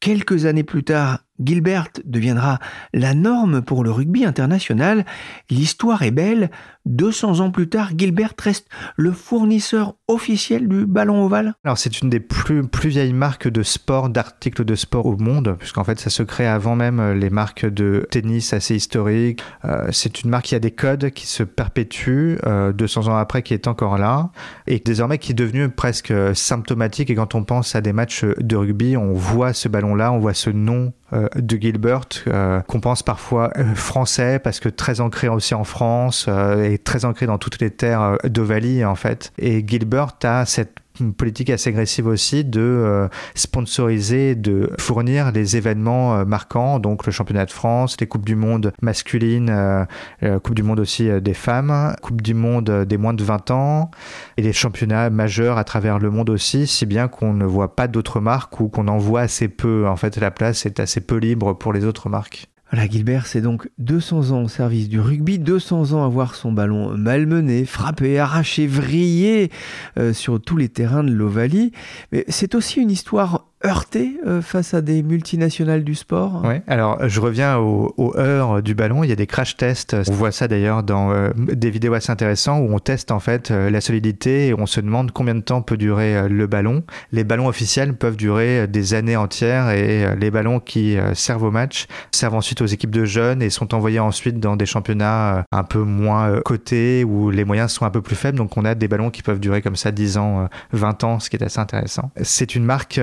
Quelques 0.00 0.44
années 0.44 0.64
plus 0.64 0.84
tard, 0.84 1.23
Gilbert 1.42 1.88
deviendra 2.04 2.58
la 2.92 3.14
norme 3.14 3.62
pour 3.62 3.82
le 3.82 3.90
rugby 3.90 4.24
international. 4.24 5.04
L'histoire 5.50 6.02
est 6.02 6.10
belle. 6.10 6.50
200 6.86 7.40
ans 7.40 7.50
plus 7.50 7.68
tard, 7.68 7.92
Gilbert 7.96 8.34
reste 8.38 8.68
le 8.96 9.10
fournisseur 9.10 9.94
officiel 10.06 10.68
du 10.68 10.84
ballon 10.84 11.24
ovale 11.24 11.54
Alors 11.64 11.78
c'est 11.78 12.02
une 12.02 12.10
des 12.10 12.20
plus, 12.20 12.66
plus 12.66 12.90
vieilles 12.90 13.14
marques 13.14 13.48
de 13.48 13.62
sport, 13.62 14.10
d'articles 14.10 14.66
de 14.66 14.74
sport 14.74 15.06
au 15.06 15.16
monde, 15.16 15.56
puisqu'en 15.58 15.82
fait 15.82 15.98
ça 15.98 16.10
se 16.10 16.22
crée 16.22 16.46
avant 16.46 16.76
même 16.76 17.12
les 17.12 17.30
marques 17.30 17.64
de 17.64 18.06
tennis 18.10 18.52
assez 18.52 18.76
historiques. 18.76 19.42
Euh, 19.64 19.88
c'est 19.92 20.20
une 20.22 20.28
marque 20.28 20.46
qui 20.46 20.54
a 20.54 20.58
des 20.58 20.72
codes, 20.72 21.10
qui 21.10 21.26
se 21.26 21.42
perpétue 21.42 22.36
200 22.74 23.08
ans 23.08 23.16
après, 23.16 23.42
qui 23.42 23.54
est 23.54 23.66
encore 23.66 23.96
là, 23.96 24.30
et 24.66 24.78
désormais 24.78 25.16
qui 25.16 25.32
est 25.32 25.34
devenue 25.34 25.70
presque 25.70 26.12
symptomatique. 26.34 27.08
Et 27.08 27.14
quand 27.14 27.34
on 27.34 27.44
pense 27.44 27.74
à 27.74 27.80
des 27.80 27.94
matchs 27.94 28.24
de 28.24 28.56
rugby, 28.56 28.96
on 28.98 29.14
voit 29.14 29.54
ce 29.54 29.68
ballon-là, 29.68 30.12
on 30.12 30.18
voit 30.18 30.34
ce 30.34 30.50
nom 30.50 30.92
euh, 31.14 31.23
de 31.34 31.56
Gilbert, 31.56 32.06
euh, 32.26 32.60
qu'on 32.62 32.80
pense 32.80 33.02
parfois 33.02 33.50
euh, 33.56 33.74
français, 33.74 34.38
parce 34.38 34.60
que 34.60 34.68
très 34.68 35.00
ancré 35.00 35.28
aussi 35.28 35.54
en 35.54 35.64
France, 35.64 36.28
et 36.62 36.78
très 36.78 37.04
ancré 37.04 37.26
dans 37.26 37.38
toutes 37.38 37.60
les 37.60 37.70
terres 37.70 38.18
d'Ovalie, 38.24 38.84
en 38.84 38.94
fait. 38.94 39.32
Et 39.38 39.64
Gilbert 39.66 40.16
a 40.22 40.46
cette 40.46 40.83
une 41.00 41.12
politique 41.12 41.50
assez 41.50 41.70
agressive 41.70 42.06
aussi 42.06 42.44
de 42.44 42.60
euh, 42.60 43.08
sponsoriser, 43.34 44.34
de 44.34 44.70
fournir 44.78 45.32
les 45.32 45.56
événements 45.56 46.16
euh, 46.16 46.24
marquants, 46.24 46.78
donc 46.78 47.06
le 47.06 47.12
championnat 47.12 47.46
de 47.46 47.50
France, 47.50 47.96
les 48.00 48.06
coupes 48.06 48.24
du 48.24 48.36
monde 48.36 48.72
masculines, 48.80 49.50
euh, 49.50 50.38
coupe 50.38 50.54
du 50.54 50.62
monde 50.62 50.80
aussi 50.80 51.08
des 51.20 51.34
femmes, 51.34 51.96
coupe 52.02 52.22
du 52.22 52.34
monde 52.34 52.84
des 52.84 52.96
moins 52.96 53.14
de 53.14 53.24
20 53.24 53.50
ans, 53.50 53.90
et 54.36 54.42
les 54.42 54.52
championnats 54.52 55.10
majeurs 55.10 55.58
à 55.58 55.64
travers 55.64 55.98
le 55.98 56.10
monde 56.10 56.30
aussi, 56.30 56.66
si 56.66 56.86
bien 56.86 57.08
qu'on 57.08 57.32
ne 57.32 57.44
voit 57.44 57.74
pas 57.74 57.88
d'autres 57.88 58.20
marques 58.20 58.60
ou 58.60 58.68
qu'on 58.68 58.88
en 58.88 58.98
voit 58.98 59.22
assez 59.22 59.48
peu. 59.48 59.88
En 59.88 59.96
fait, 59.96 60.16
la 60.16 60.30
place 60.30 60.66
est 60.66 60.80
assez 60.80 61.00
peu 61.00 61.16
libre 61.16 61.54
pour 61.54 61.72
les 61.72 61.84
autres 61.84 62.08
marques. 62.08 62.48
Voilà, 62.74 62.90
Gilbert, 62.90 63.28
c'est 63.28 63.40
donc 63.40 63.70
200 63.78 64.32
ans 64.32 64.42
au 64.42 64.48
service 64.48 64.88
du 64.88 64.98
rugby, 64.98 65.38
200 65.38 65.92
ans 65.92 66.04
à 66.04 66.08
voir 66.08 66.34
son 66.34 66.50
ballon 66.50 66.98
malmené, 66.98 67.66
frappé, 67.66 68.18
arraché, 68.18 68.66
vrillé 68.66 69.52
euh, 69.96 70.12
sur 70.12 70.42
tous 70.42 70.56
les 70.56 70.68
terrains 70.68 71.04
de 71.04 71.12
l'Ovalie. 71.12 71.70
Mais 72.10 72.24
c'est 72.26 72.56
aussi 72.56 72.80
une 72.80 72.90
histoire 72.90 73.46
heurté 73.64 74.18
euh, 74.26 74.42
face 74.42 74.74
à 74.74 74.82
des 74.82 75.02
multinationales 75.02 75.84
du 75.84 75.94
sport 75.94 76.42
Oui, 76.44 76.56
alors 76.66 77.08
je 77.08 77.20
reviens 77.20 77.56
au, 77.58 77.94
au, 77.96 78.14
heurt 78.16 78.62
du 78.62 78.74
ballon. 78.74 79.02
Il 79.04 79.10
y 79.10 79.12
a 79.12 79.16
des 79.16 79.26
crash 79.26 79.56
tests. 79.56 79.96
On 80.08 80.12
voit 80.12 80.32
ça 80.32 80.48
d'ailleurs 80.48 80.82
dans 80.82 81.12
euh, 81.12 81.30
des 81.36 81.70
vidéos 81.70 81.94
assez 81.94 82.12
intéressantes 82.12 82.68
où 82.68 82.74
on 82.74 82.78
teste 82.78 83.10
en 83.10 83.20
fait 83.20 83.50
euh, 83.50 83.70
la 83.70 83.80
solidité 83.80 84.48
et 84.48 84.54
on 84.54 84.66
se 84.66 84.80
demande 84.80 85.12
combien 85.12 85.34
de 85.34 85.40
temps 85.40 85.62
peut 85.62 85.76
durer 85.76 86.28
le 86.28 86.46
ballon. 86.46 86.82
Les 87.12 87.24
ballons 87.24 87.48
officiels 87.48 87.94
peuvent 87.94 88.16
durer 88.16 88.66
des 88.66 88.94
années 88.94 89.16
entières 89.16 89.70
et 89.70 90.14
les 90.16 90.30
ballons 90.30 90.60
qui 90.60 90.96
servent 91.14 91.44
au 91.44 91.50
match 91.50 91.86
servent 92.12 92.34
ensuite 92.34 92.60
aux 92.60 92.66
équipes 92.66 92.90
de 92.90 93.04
jeunes 93.04 93.42
et 93.42 93.50
sont 93.50 93.74
envoyés 93.74 94.00
ensuite 94.00 94.40
dans 94.40 94.56
des 94.56 94.66
championnats 94.66 95.44
un 95.52 95.64
peu 95.64 95.80
moins 95.80 96.40
cotés 96.40 97.04
où 97.04 97.30
les 97.30 97.44
moyens 97.44 97.72
sont 97.72 97.84
un 97.84 97.90
peu 97.90 98.02
plus 98.02 98.16
faibles. 98.16 98.38
Donc 98.38 98.56
on 98.56 98.64
a 98.64 98.74
des 98.74 98.88
ballons 98.88 99.10
qui 99.10 99.22
peuvent 99.22 99.40
durer 99.40 99.62
comme 99.62 99.76
ça 99.76 99.90
10 99.90 100.18
ans, 100.18 100.48
20 100.72 101.04
ans, 101.04 101.20
ce 101.20 101.30
qui 101.30 101.36
est 101.36 101.42
assez 101.42 101.60
intéressant. 101.60 102.10
C'est 102.22 102.54
une 102.54 102.64
marque 102.64 103.00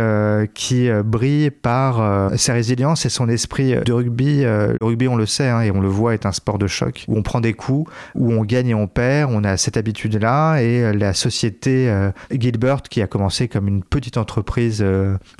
qui 0.53 0.89
euh, 0.89 1.03
brille 1.03 1.51
par 1.51 2.01
euh, 2.01 2.29
sa 2.35 2.53
résilience 2.53 3.05
et 3.05 3.09
son 3.09 3.29
esprit 3.29 3.75
de 3.83 3.93
rugby. 3.93 4.43
Euh, 4.43 4.75
le 4.79 4.85
rugby, 4.85 5.07
on 5.07 5.15
le 5.15 5.25
sait, 5.25 5.49
hein, 5.49 5.61
et 5.61 5.71
on 5.71 5.81
le 5.81 5.87
voit, 5.87 6.13
est 6.13 6.25
un 6.25 6.31
sport 6.31 6.57
de 6.57 6.67
choc, 6.67 7.05
où 7.07 7.17
on 7.17 7.23
prend 7.23 7.41
des 7.41 7.53
coups, 7.53 7.91
où 8.15 8.31
on 8.33 8.43
gagne 8.43 8.69
et 8.69 8.73
on 8.73 8.87
perd. 8.87 9.31
On 9.33 9.43
a 9.43 9.57
cette 9.57 9.77
habitude-là, 9.77 10.59
et 10.61 10.93
la 10.93 11.13
société 11.13 11.91
Gilbert, 12.31 12.83
qui 12.83 13.01
a 13.01 13.07
commencé 13.07 13.47
comme 13.47 13.67
une 13.67 13.83
petite 13.83 14.17
entreprise 14.17 14.83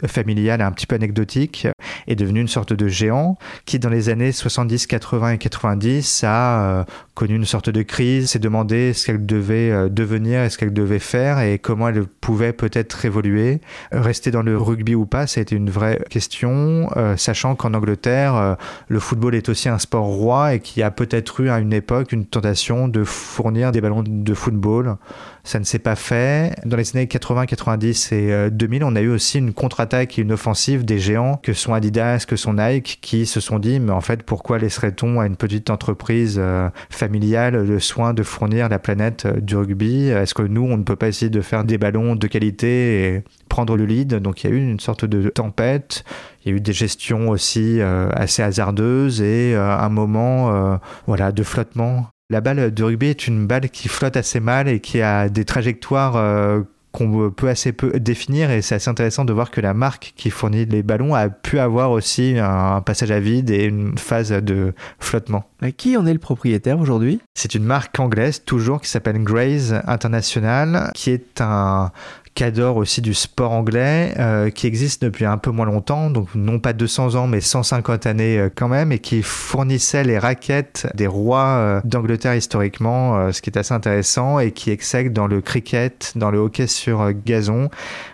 familiale 0.06 0.62
un 0.62 0.72
petit 0.72 0.88
peu 0.88 0.96
anecdotique, 0.96 1.68
est 2.08 2.16
devenue 2.16 2.42
une 2.42 2.48
sorte 2.48 2.74
de 2.74 2.88
géant, 2.88 3.38
qui 3.66 3.80
dans 3.80 3.90
les 3.90 4.10
années 4.10 4.32
70, 4.32 4.88
80 4.88 5.32
et 5.32 5.38
90 5.38 6.24
a 6.28 6.86
connu 7.16 7.36
une 7.36 7.46
sorte 7.46 7.70
de 7.70 7.82
crise, 7.82 8.32
s'est 8.32 8.40
demandé 8.40 8.94
ce 8.94 9.06
qu'elle 9.06 9.26
devait 9.26 9.90
devenir 9.90 10.44
et 10.44 10.50
ce 10.50 10.58
qu'elle 10.58 10.74
devait 10.74 11.00
faire, 11.00 11.40
et 11.40 11.60
comment 11.60 11.90
elle 11.90 12.06
pouvait 12.32 12.54
peut-être 12.54 13.04
évoluer, 13.04 13.60
rester 13.92 14.32
dans 14.32 14.42
le 14.42 14.58
rugby 14.58 14.96
ou 14.96 15.06
pas, 15.06 15.28
ça 15.28 15.40
a 15.40 15.42
été 15.42 15.54
une 15.54 15.70
vraie 15.70 16.00
question, 16.10 16.90
euh, 16.96 17.18
sachant 17.18 17.56
qu'en 17.56 17.74
Angleterre, 17.74 18.36
euh, 18.36 18.56
le 18.88 19.02
football 19.02 19.36
est 19.36 19.50
aussi 19.50 19.68
un 19.68 19.78
sport 19.78 20.06
roi 20.06 20.54
et 20.54 20.62
qu'il 20.62 20.80
y 20.80 20.84
a 20.84 20.92
peut-être 20.92 21.42
eu 21.42 21.50
à 21.50 21.60
une 21.60 21.74
époque 21.74 22.14
une 22.14 22.26
tentation 22.26 22.88
de 22.88 23.04
fournir 23.04 23.74
des 23.74 23.82
ballons 23.82 24.02
de 24.08 24.34
football 24.34 24.96
ça 25.44 25.60
ne 25.60 25.64
s'est 25.64 25.80
pas 25.80 25.96
fait. 25.96 26.56
Dans 26.66 26.78
les 26.78 26.96
années 26.96 27.08
80, 27.08 27.46
90 27.46 28.12
et 28.12 28.50
2000, 28.52 28.84
euh, 28.84 28.86
on 28.86 28.96
a 28.96 29.02
eu 29.02 29.10
aussi 29.10 29.40
une 29.40 29.54
contre-attaque 29.54 30.20
et 30.20 30.22
une 30.22 30.32
offensive 30.32 30.86
des 30.86 31.00
géants 31.00 31.38
que 31.42 31.54
sont 31.54 31.74
Adidas, 31.74 32.26
que 32.28 32.36
sont 32.36 32.54
Nike, 32.54 33.00
qui 33.02 33.26
se 33.26 33.40
sont 33.40 33.60
dit, 33.60 33.80
mais 33.80 33.92
en 33.92 34.02
fait, 34.02 34.24
pourquoi 34.24 34.60
laisserait-on 34.60 35.20
à 35.20 35.26
une 35.26 35.36
petite 35.36 35.70
entreprise 35.70 36.38
euh, 36.40 36.70
familiale 36.90 37.66
le 37.66 37.80
soin 37.80 38.14
de 38.14 38.24
fournir 38.24 38.70
la 38.70 38.80
planète 38.80 39.26
euh, 39.26 39.40
du 39.40 39.56
rugby? 39.56 40.08
Est-ce 40.08 40.34
que 40.34 40.44
nous, 40.44 40.64
on 40.64 40.78
ne 40.78 40.84
peut 40.84 40.96
pas 40.96 41.08
essayer 41.08 41.30
de 41.30 41.42
faire 41.42 41.64
des 41.64 41.78
ballons 41.78 42.16
de 42.16 42.28
qualité 42.28 43.16
et 43.16 43.24
prendre 43.50 43.76
le 43.76 43.86
lead? 43.86 44.16
Donc 44.16 44.44
il 44.44 44.50
y 44.50 44.54
a 44.54 44.56
eu 44.56 44.60
une 44.60 44.80
sorte 44.80 45.06
de 45.06 45.30
tempête. 45.30 46.04
Il 46.44 46.52
y 46.52 46.54
a 46.54 46.58
eu 46.58 46.62
des 46.62 46.74
gestions 46.74 47.30
aussi 47.30 47.80
assez 47.82 48.42
hasardeuses 48.42 49.22
et 49.22 49.56
un 49.56 49.90
moment 49.90 50.80
voilà 51.06 51.32
de 51.32 51.44
flottement 51.44 52.08
la 52.32 52.40
balle 52.40 52.74
de 52.74 52.84
rugby 52.84 53.08
est 53.08 53.28
une 53.28 53.46
balle 53.46 53.70
qui 53.70 53.90
flotte 53.90 54.16
assez 54.16 54.40
mal 54.40 54.70
et 54.70 54.80
qui 54.80 55.02
a 55.02 55.28
des 55.28 55.44
trajectoires 55.44 56.16
euh, 56.16 56.62
qu'on 56.94 57.30
peut 57.30 57.50
assez 57.50 57.74
peu 57.74 57.92
définir 58.00 58.52
et 58.52 58.62
c'est 58.62 58.76
assez 58.76 58.90
intéressant 58.90 59.26
de 59.26 59.34
voir 59.34 59.52
que 59.52 59.62
la 59.62 59.74
marque 59.74 60.14
qui 60.16 60.30
fournit 60.30 60.66
les 60.66 60.82
ballons 60.82 61.14
a 61.14 61.30
pu 61.30 61.60
avoir 61.60 61.92
aussi 61.92 62.38
un 62.40 62.82
passage 62.82 63.12
à 63.12 63.20
vide 63.20 63.50
et 63.50 63.66
une 63.66 63.98
phase 63.98 64.32
de 64.32 64.74
flottement. 65.00 65.46
Qui 65.78 65.96
en 65.96 66.08
est 66.08 66.14
le 66.14 66.20
propriétaire 66.20 66.80
aujourd'hui? 66.80 67.22
C'est 67.36 67.54
une 67.54 67.64
marque 67.64 68.00
anglaise 68.00 68.44
toujours 68.44 68.82
qui 68.82 68.90
s'appelle 68.90 69.24
Graze 69.24 69.80
International 69.86 70.92
qui 70.96 71.12
est 71.12 71.40
un 71.40 71.92
cadre 72.34 72.78
aussi 72.78 73.02
du 73.02 73.14
sport 73.14 73.52
anglais, 73.52 74.14
euh, 74.18 74.50
qui 74.50 74.68
existe 74.68 75.04
depuis 75.04 75.26
un 75.26 75.38
peu 75.38 75.52
moins 75.52 75.66
longtemps, 75.66 76.10
donc 76.10 76.30
non 76.36 76.60
pas 76.60 76.74
200 76.74 77.16
ans, 77.16 77.28
mais 77.28 77.42
150 77.42 78.06
années 78.06 78.40
euh, 78.40 78.50
quand 78.54 78.68
même, 78.68 78.92
et 78.92 79.00
qui 79.00 79.22
fournissait 79.22 80.04
les 80.04 80.18
raquettes 80.18 80.88
des 80.96 81.08
rois 81.08 81.46
euh, 81.46 81.82
d'Angleterre 81.84 82.36
historiquement, 82.36 83.32
ce 83.32 83.42
qui 83.42 83.50
est 83.50 83.58
assez 83.58 83.74
intéressant, 83.74 84.40
et 84.40 84.52
qui 84.52 84.72
excelle 84.72 85.12
dans 85.12 85.28
le 85.28 85.42
cricket, 85.42 86.14
dans 86.16 86.32
le 86.32 86.40
hockey 86.40 86.68
sur 86.68 87.12
gazon, 87.12 87.70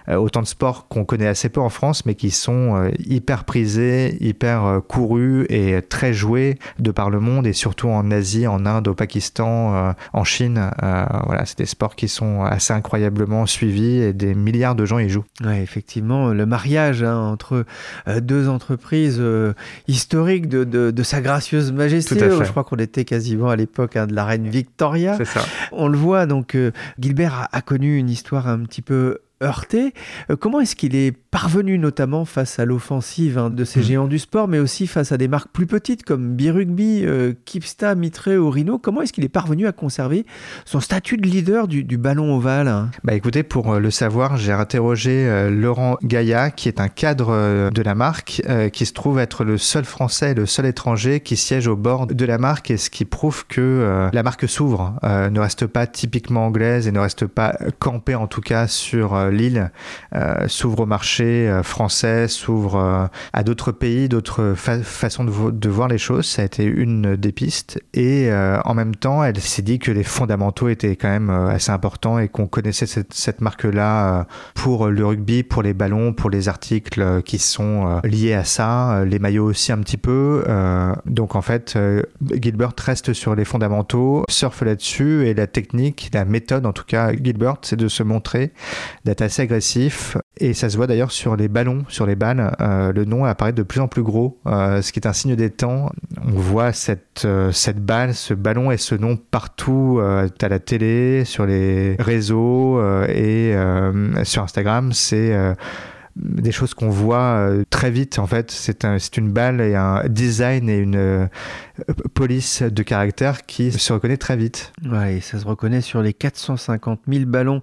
autant 0.10 0.42
de 0.42 0.48
sports 0.48 0.88
qu'on 0.88 1.06
connaît 1.06 1.28
assez 1.28 1.50
peu 1.50 1.60
en 1.60 1.70
France, 1.70 2.06
mais 2.06 2.16
qui 2.16 2.32
sont 2.32 2.90
hyper 3.00 3.44
prisés, 3.44 4.18
hyper 4.22 4.82
courus 4.88 5.46
et 5.50 5.82
très 5.82 6.14
joués 6.14 6.58
de 6.80 6.92
par 6.92 7.10
le 7.10 7.20
monde, 7.20 7.48
et 7.48 7.54
surtout 7.54 7.90
en 7.90 8.10
Asie, 8.12 8.48
en 8.48 8.66
Inde, 8.66 8.88
au 8.88 8.94
Pakistan, 8.94 9.94
en 10.14 10.24
Chine. 10.24 10.72
voilà, 10.82 11.46
c'est 11.46 11.58
des 11.58 11.66
sports 11.66 11.96
qui 11.96 12.08
sont 12.08 12.44
assez 12.44 12.74
incroyablement 12.74 13.46
suivis 13.46 14.14
des 14.14 14.34
milliards 14.34 14.76
de 14.76 14.86
gens 14.86 15.00
y 15.00 15.10
jouent. 15.10 15.26
Ouais, 15.44 15.62
effectivement, 15.62 16.34
le 16.34 16.46
mariage 16.46 17.04
hein, 17.04 17.18
entre 17.18 17.66
euh, 18.08 18.20
deux 18.20 18.50
entreprises 18.50 19.18
euh, 19.20 19.54
historiques 19.88 20.48
de, 20.48 20.64
de, 20.64 21.04
sa 21.04 21.22
gracieuse 21.22 21.72
majesté. 21.72 22.20
Je 22.20 22.50
crois 22.50 22.64
qu'on 22.64 22.78
était 22.78 23.06
quasiment 23.06 23.50
à 23.50 23.56
l'époque 23.56 23.96
hein, 23.96 24.08
de 24.08 24.14
la 24.14 24.26
reine 24.26 24.48
Victoria. 24.48 25.16
C'est 25.18 25.26
ça. 25.26 25.42
On 25.72 25.88
le 25.88 25.98
voit, 25.98 26.26
donc 26.26 26.56
euh, 26.56 26.72
Gilbert 27.00 27.48
a, 27.52 27.62
connu 27.62 27.98
une 27.98 28.10
histoire 28.10 28.48
un 28.48 28.60
petit 28.60 28.82
peu 28.82 29.20
heurté. 29.44 29.94
Euh, 30.30 30.36
comment 30.36 30.60
est-ce 30.60 30.76
qu'il 30.76 30.96
est 30.96 31.12
parvenu, 31.40 31.78
notamment 31.78 32.26
face 32.26 32.58
à 32.58 32.66
l'offensive 32.66 33.38
hein, 33.38 33.52
de 33.52 33.64
ces 33.64 33.82
hmm. 33.82 33.84
géants 33.84 34.08
du 34.08 34.18
sport, 34.18 34.48
mais 34.48 34.58
aussi 34.58 34.88
face 34.88 35.12
à 35.12 35.18
des 35.18 35.28
marques 35.28 35.52
plus 35.54 35.68
petites 35.68 36.04
comme 36.04 36.36
Birugby, 36.36 37.04
euh, 37.06 37.34
Kipsta, 37.46 37.94
Mitre 37.94 38.32
ou 38.36 38.50
Rhino 38.50 38.80
Comment 38.80 39.04
est-ce 39.04 39.14
qu'il 39.14 39.24
est 39.24 39.30
parvenu 39.30 39.68
à 39.68 39.72
conserver 39.72 40.26
son 40.66 40.80
statut 40.80 41.18
de 41.18 41.28
leader 41.28 41.68
du, 41.68 41.84
ballon 41.98 42.36
ovale 42.36 42.68
hein? 42.68 42.90
Bah 43.04 43.14
écoutez, 43.14 43.44
pour 43.44 43.74
euh, 43.74 43.80
le 43.80 43.92
savoir, 43.92 44.38
j'ai 44.38 44.52
interrogé 44.52 45.48
Laurent 45.52 45.98
Gaïa, 46.02 46.50
qui 46.50 46.70
est 46.70 46.80
un 46.80 46.88
cadre 46.88 47.70
de 47.70 47.82
la 47.82 47.94
marque, 47.94 48.42
qui 48.74 48.86
se 48.86 48.94
trouve 48.94 49.20
être 49.20 49.44
le 49.44 49.58
seul 49.58 49.86
Français, 49.86 50.34
le 50.34 50.46
seul 50.46 50.66
étranger 50.66 51.20
qui 51.20 51.36
siège 51.36 51.68
au 51.68 51.76
bord 51.76 52.08
de 52.08 52.26
la 52.26 52.38
marque, 52.38 52.72
et 52.72 52.78
ce 52.78 52.90
qui 52.90 53.06
prouve 53.06 53.46
que 53.48 54.10
la 54.12 54.24
marque 54.24 54.48
s'ouvre, 54.48 54.96
ne 55.04 55.40
reste 55.40 55.68
pas 55.68 55.86
typiquement 55.88 56.48
anglaise 56.48 56.88
et 56.88 56.92
ne 56.92 57.00
reste 57.00 57.26
pas 57.28 57.56
campée 57.80 58.16
en 58.16 58.28
tout 58.28 58.42
cas 58.42 58.68
sur 58.68 59.16
euh, 60.16 60.48
s'ouvre 60.48 60.82
au 60.82 60.86
marché 60.86 61.27
euh, 61.28 61.64
français, 61.64 62.28
s'ouvre 62.28 62.76
euh, 62.76 63.08
à 63.34 63.44
d'autres 63.44 63.72
pays, 63.72 64.10
d'autres 64.10 64.54
façons 64.56 65.24
de, 65.24 65.70
voir 65.70 65.88
les 65.88 65.98
choses. 65.98 66.26
Ça 66.26 66.42
a 66.42 66.46
été 66.46 66.64
une 66.64 67.16
des 67.16 67.32
pistes. 67.32 67.80
Et 67.94 68.30
en 68.64 68.74
même 68.74 68.96
temps, 68.96 69.24
elle 69.24 69.40
s'est 69.40 69.62
dit 69.62 69.80
que 69.80 69.92
les 69.92 70.04
fondamentaux 70.04 70.70
étaient 70.70 70.96
quand 70.96 71.10
même 71.10 71.30
assez 71.30 71.72
importants 71.72 72.20
et 72.20 72.28
qu'on 72.28 72.48
connaissait 72.48 72.86
cette, 72.86 73.42
marque-là 73.42 74.28
pour 74.54 74.88
le 74.88 75.06
rugby, 75.06 75.44
pour 75.44 75.62
les 75.62 75.74
ballons, 75.74 76.14
pour 76.14 76.30
les 76.30 76.48
articles 76.48 77.22
qui 77.24 77.38
sont 77.38 78.02
liés 78.04 78.34
à 78.34 78.44
ça, 78.44 79.04
les 79.06 79.20
maillots 79.20 79.46
aussi 79.46 79.72
un 79.72 79.80
petit 79.80 79.98
peu. 79.98 80.44
donc 81.06 81.36
en 81.36 81.42
fait, 81.42 81.78
Gilbert 82.32 82.74
reste 82.84 83.14
sur 83.14 83.36
les 83.36 83.46
fondamentaux, 83.46 84.24
surfe 84.30 84.62
là-dessus 84.62 85.28
et 85.28 85.34
la 85.34 85.48
technique, 85.48 86.10
la 86.14 86.26
méthode 86.26 86.66
en 86.66 86.74
tout 86.74 86.86
cas, 86.86 87.12
Gilbert, 87.12 87.58
c'est 87.62 87.76
de 87.76 87.88
se 87.88 88.04
montrer, 88.04 88.52
d'être 89.06 89.22
assez 89.22 89.42
agressif 89.42 90.18
Et 90.40 90.54
ça 90.54 90.70
se 90.70 90.78
voit 90.78 90.88
d'ailleurs 90.88 91.12
sur 91.12 91.36
les 91.36 91.48
ballons, 91.48 91.84
sur 91.88 92.06
les 92.06 92.16
balles, 92.16 92.56
euh, 92.62 92.92
le 92.92 93.06
nom 93.06 93.26
apparaît 93.26 93.54
de 93.54 93.64
plus 93.64 93.80
en 93.80 93.88
plus 93.88 94.04
gros, 94.04 94.38
euh, 94.46 94.82
ce 94.82 94.92
qui 94.92 95.00
est 95.00 95.08
un 95.08 95.14
signe 95.14 95.36
des 95.36 95.50
temps. 95.50 95.90
On 96.24 96.32
voit 96.32 96.74
cette, 96.74 97.24
euh, 97.26 97.52
cette 97.52 97.84
balle, 97.84 98.14
ce 98.14 98.34
ballon 98.34 98.72
et 98.72 98.78
ce 98.78 98.96
nom 98.96 99.18
partout 99.18 100.00
à 100.02 100.48
la 100.48 100.60
télé, 100.60 101.24
sur 101.26 101.46
les 101.46 101.96
réseaux 102.00 102.82
et 103.08 103.56
sur 104.24 104.44
Instagram. 104.44 104.92
C'est 104.94 105.36
des 106.16 106.52
choses 106.52 106.74
qu'on 106.74 106.90
voit 106.90 107.50
très 107.70 107.92
vite. 107.92 108.20
En 108.20 108.28
fait, 108.28 108.52
c'est 108.52 108.86
un, 108.86 108.98
une 109.18 109.32
balle 109.32 109.62
et 109.62 109.76
un 109.76 110.04
design 110.08 110.70
et 110.70 110.78
une 110.78 111.30
police 112.14 112.64
de 112.64 112.84
caractère 112.84 113.46
qui 113.46 113.72
se 113.72 113.94
reconnaît 113.94 114.18
très 114.18 114.36
vite. 114.36 114.74
Ouais, 114.86 115.20
ça 115.22 115.40
se 115.40 115.46
reconnaît 115.46 115.82
sur 115.82 116.02
les 116.02 116.14
450 116.14 117.02
000 117.08 117.26
ballons 117.26 117.62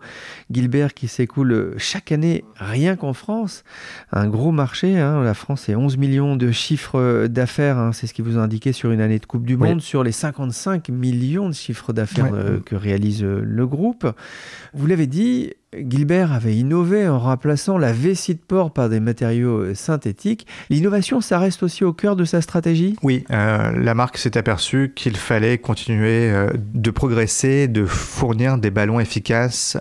Gilbert 0.51 0.95
qui 0.95 1.09
s'écoulent 1.09 1.75
chaque 1.79 2.13
année 2.13 2.45
rien 2.57 2.97
qu'en 2.97 3.13
France. 3.13 3.65
Un 4.13 4.29
gros 4.29 4.53
marché. 4.53 4.99
Hein. 4.99 5.23
La 5.23 5.35
France, 5.35 5.69
est 5.69 5.75
11 5.75 5.97
millions 5.97 6.37
de 6.37 6.51
chiffres 6.51 7.27
d'affaires. 7.27 7.79
Hein. 7.79 7.93
C'est 7.93 8.07
ce 8.07 8.15
qui 8.15 8.23
vous 8.23 8.39
a 8.39 8.41
indiqué 8.41 8.73
sur 8.73 8.91
une 8.91 9.01
année 9.01 9.19
de 9.19 9.27
Coupe 9.27 9.45
du 9.45 9.57
Monde. 9.57 9.81
Sur 9.81 10.05
les 10.05 10.13
55 10.13 10.89
millions 10.89 11.49
de 11.49 11.55
chiffres 11.55 11.93
d'affaires 11.93 12.33
euh, 12.33 12.61
que 12.61 12.77
réalise 12.77 13.23
le 13.23 13.67
groupe. 13.67 14.07
Vous 14.73 14.87
l'avez 14.87 15.07
dit, 15.07 15.53
Gilbert 15.79 16.33
avait 16.33 16.55
innové 16.55 17.09
en 17.09 17.19
remplaçant 17.19 17.79
la 17.79 17.93
vessie 17.93 18.35
de 18.35 18.41
porc 18.41 18.73
par 18.73 18.89
des 18.89 19.01
matériaux 19.01 19.59
euh, 19.59 19.75
synthétiques. 19.75 20.47
L'innovation, 20.71 21.21
ça 21.21 21.39
reste 21.39 21.63
aussi 21.63 21.85
au 21.85 21.93
cœur 21.93 22.17
de 22.17 22.25
sa 22.25 22.41
stratégie? 22.41 22.97
Oui, 23.03 23.25
euh, 23.31 23.73
la 23.73 23.95
marque 23.95 24.04
s'est 24.15 24.37
aperçue 24.37 24.93
qu'il 24.95 25.17
fallait 25.17 25.59
continuer 25.59 26.31
euh, 26.31 26.51
de 26.55 26.91
progresser, 26.91 27.69
de 27.69 27.87
fournir 27.87 28.59
des 28.59 28.71
ballons 28.71 29.01
efficaces 29.01 29.77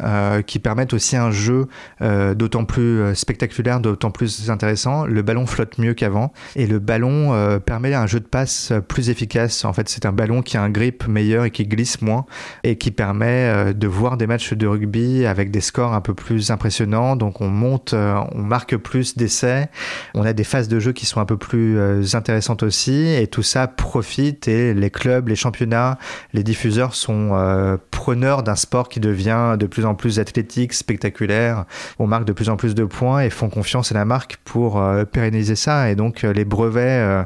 qui 0.48 0.60
permettent 0.60 0.94
aussi 0.94 1.16
un 1.16 1.32
jeu 1.32 1.68
d'autant 2.02 2.66
plus 2.66 3.16
spectaculaire, 3.16 3.80
d'autant 3.80 4.12
plus 4.12 4.50
intéressant. 4.50 5.06
Le 5.06 5.22
ballon 5.22 5.46
flotte 5.46 5.78
mieux 5.78 5.94
qu'avant 5.94 6.34
et 6.56 6.68
le 6.68 6.80
ballon 6.80 7.60
permet 7.66 7.94
un 7.94 8.08
jeu 8.08 8.20
de 8.20 8.26
passe 8.26 8.74
plus 8.88 9.10
efficace. 9.10 9.66
En 9.66 9.74
fait, 9.74 9.90
c'est 9.90 10.06
un 10.06 10.12
ballon 10.12 10.42
qui 10.42 10.58
a 10.58 10.64
un 10.64 10.70
grip 10.70 11.08
meilleur 11.08 11.46
et 11.46 11.52
qui 11.52 11.66
glisse 11.66 12.02
moins 12.02 12.26
et 12.64 12.78
qui 12.78 12.92
permet 12.92 13.74
de 13.74 13.88
voir 13.88 14.18
des 14.18 14.28
matchs 14.28 14.54
de 14.54 14.68
rugby 14.68 15.26
avec 15.26 15.52
des 15.52 15.62
scores 15.62 15.94
un 15.94 16.02
peu 16.02 16.14
plus 16.14 16.52
impressionnant. 16.52 17.16
Donc 17.16 17.42
on 17.42 17.50
monte, 17.50 17.94
euh, 17.94 18.20
on 18.34 18.42
marque 18.42 18.78
plus 18.78 19.18
d'essais. 19.18 19.70
On 20.14 20.24
a 20.24 20.34
des 20.34 20.44
phases 20.44 20.68
de 20.68 20.80
jeu 20.80 20.92
qui 20.92 21.06
sont 21.06 21.20
un 21.20 21.26
peu 21.26 21.38
plus 21.38 21.78
euh, 21.78 22.04
intéressantes 22.14 22.64
aussi. 22.64 23.08
Et 23.08 23.28
tout 23.28 23.44
ça 23.44 23.68
profite 23.68 24.13
et 24.20 24.74
les 24.74 24.90
clubs, 24.90 25.28
les 25.28 25.36
championnats, 25.36 25.98
les 26.34 26.44
diffuseurs 26.44 26.96
sont 26.96 27.32
euh, 27.34 27.78
preneurs 27.92 28.44
d'un 28.44 28.56
sport 28.56 28.90
qui 28.90 29.00
devient 29.00 29.56
de 29.60 29.66
plus 29.66 29.86
en 29.86 29.96
plus 29.96 30.20
athlétique, 30.20 30.74
spectaculaire. 30.74 31.66
On 32.00 32.08
marque 32.08 32.26
de 32.26 32.34
plus 32.34 32.50
en 32.50 32.58
plus 32.58 32.76
de 32.76 32.84
points 32.84 33.22
et 33.22 33.30
font 33.30 33.50
confiance 33.50 33.92
à 33.92 33.96
la 33.96 34.06
marque 34.06 34.38
pour 34.44 34.84
pérenniser 35.12 35.56
ça. 35.56 35.90
Et 35.90 35.96
donc 35.96 36.24
les 36.24 36.46
brevets 36.46 37.26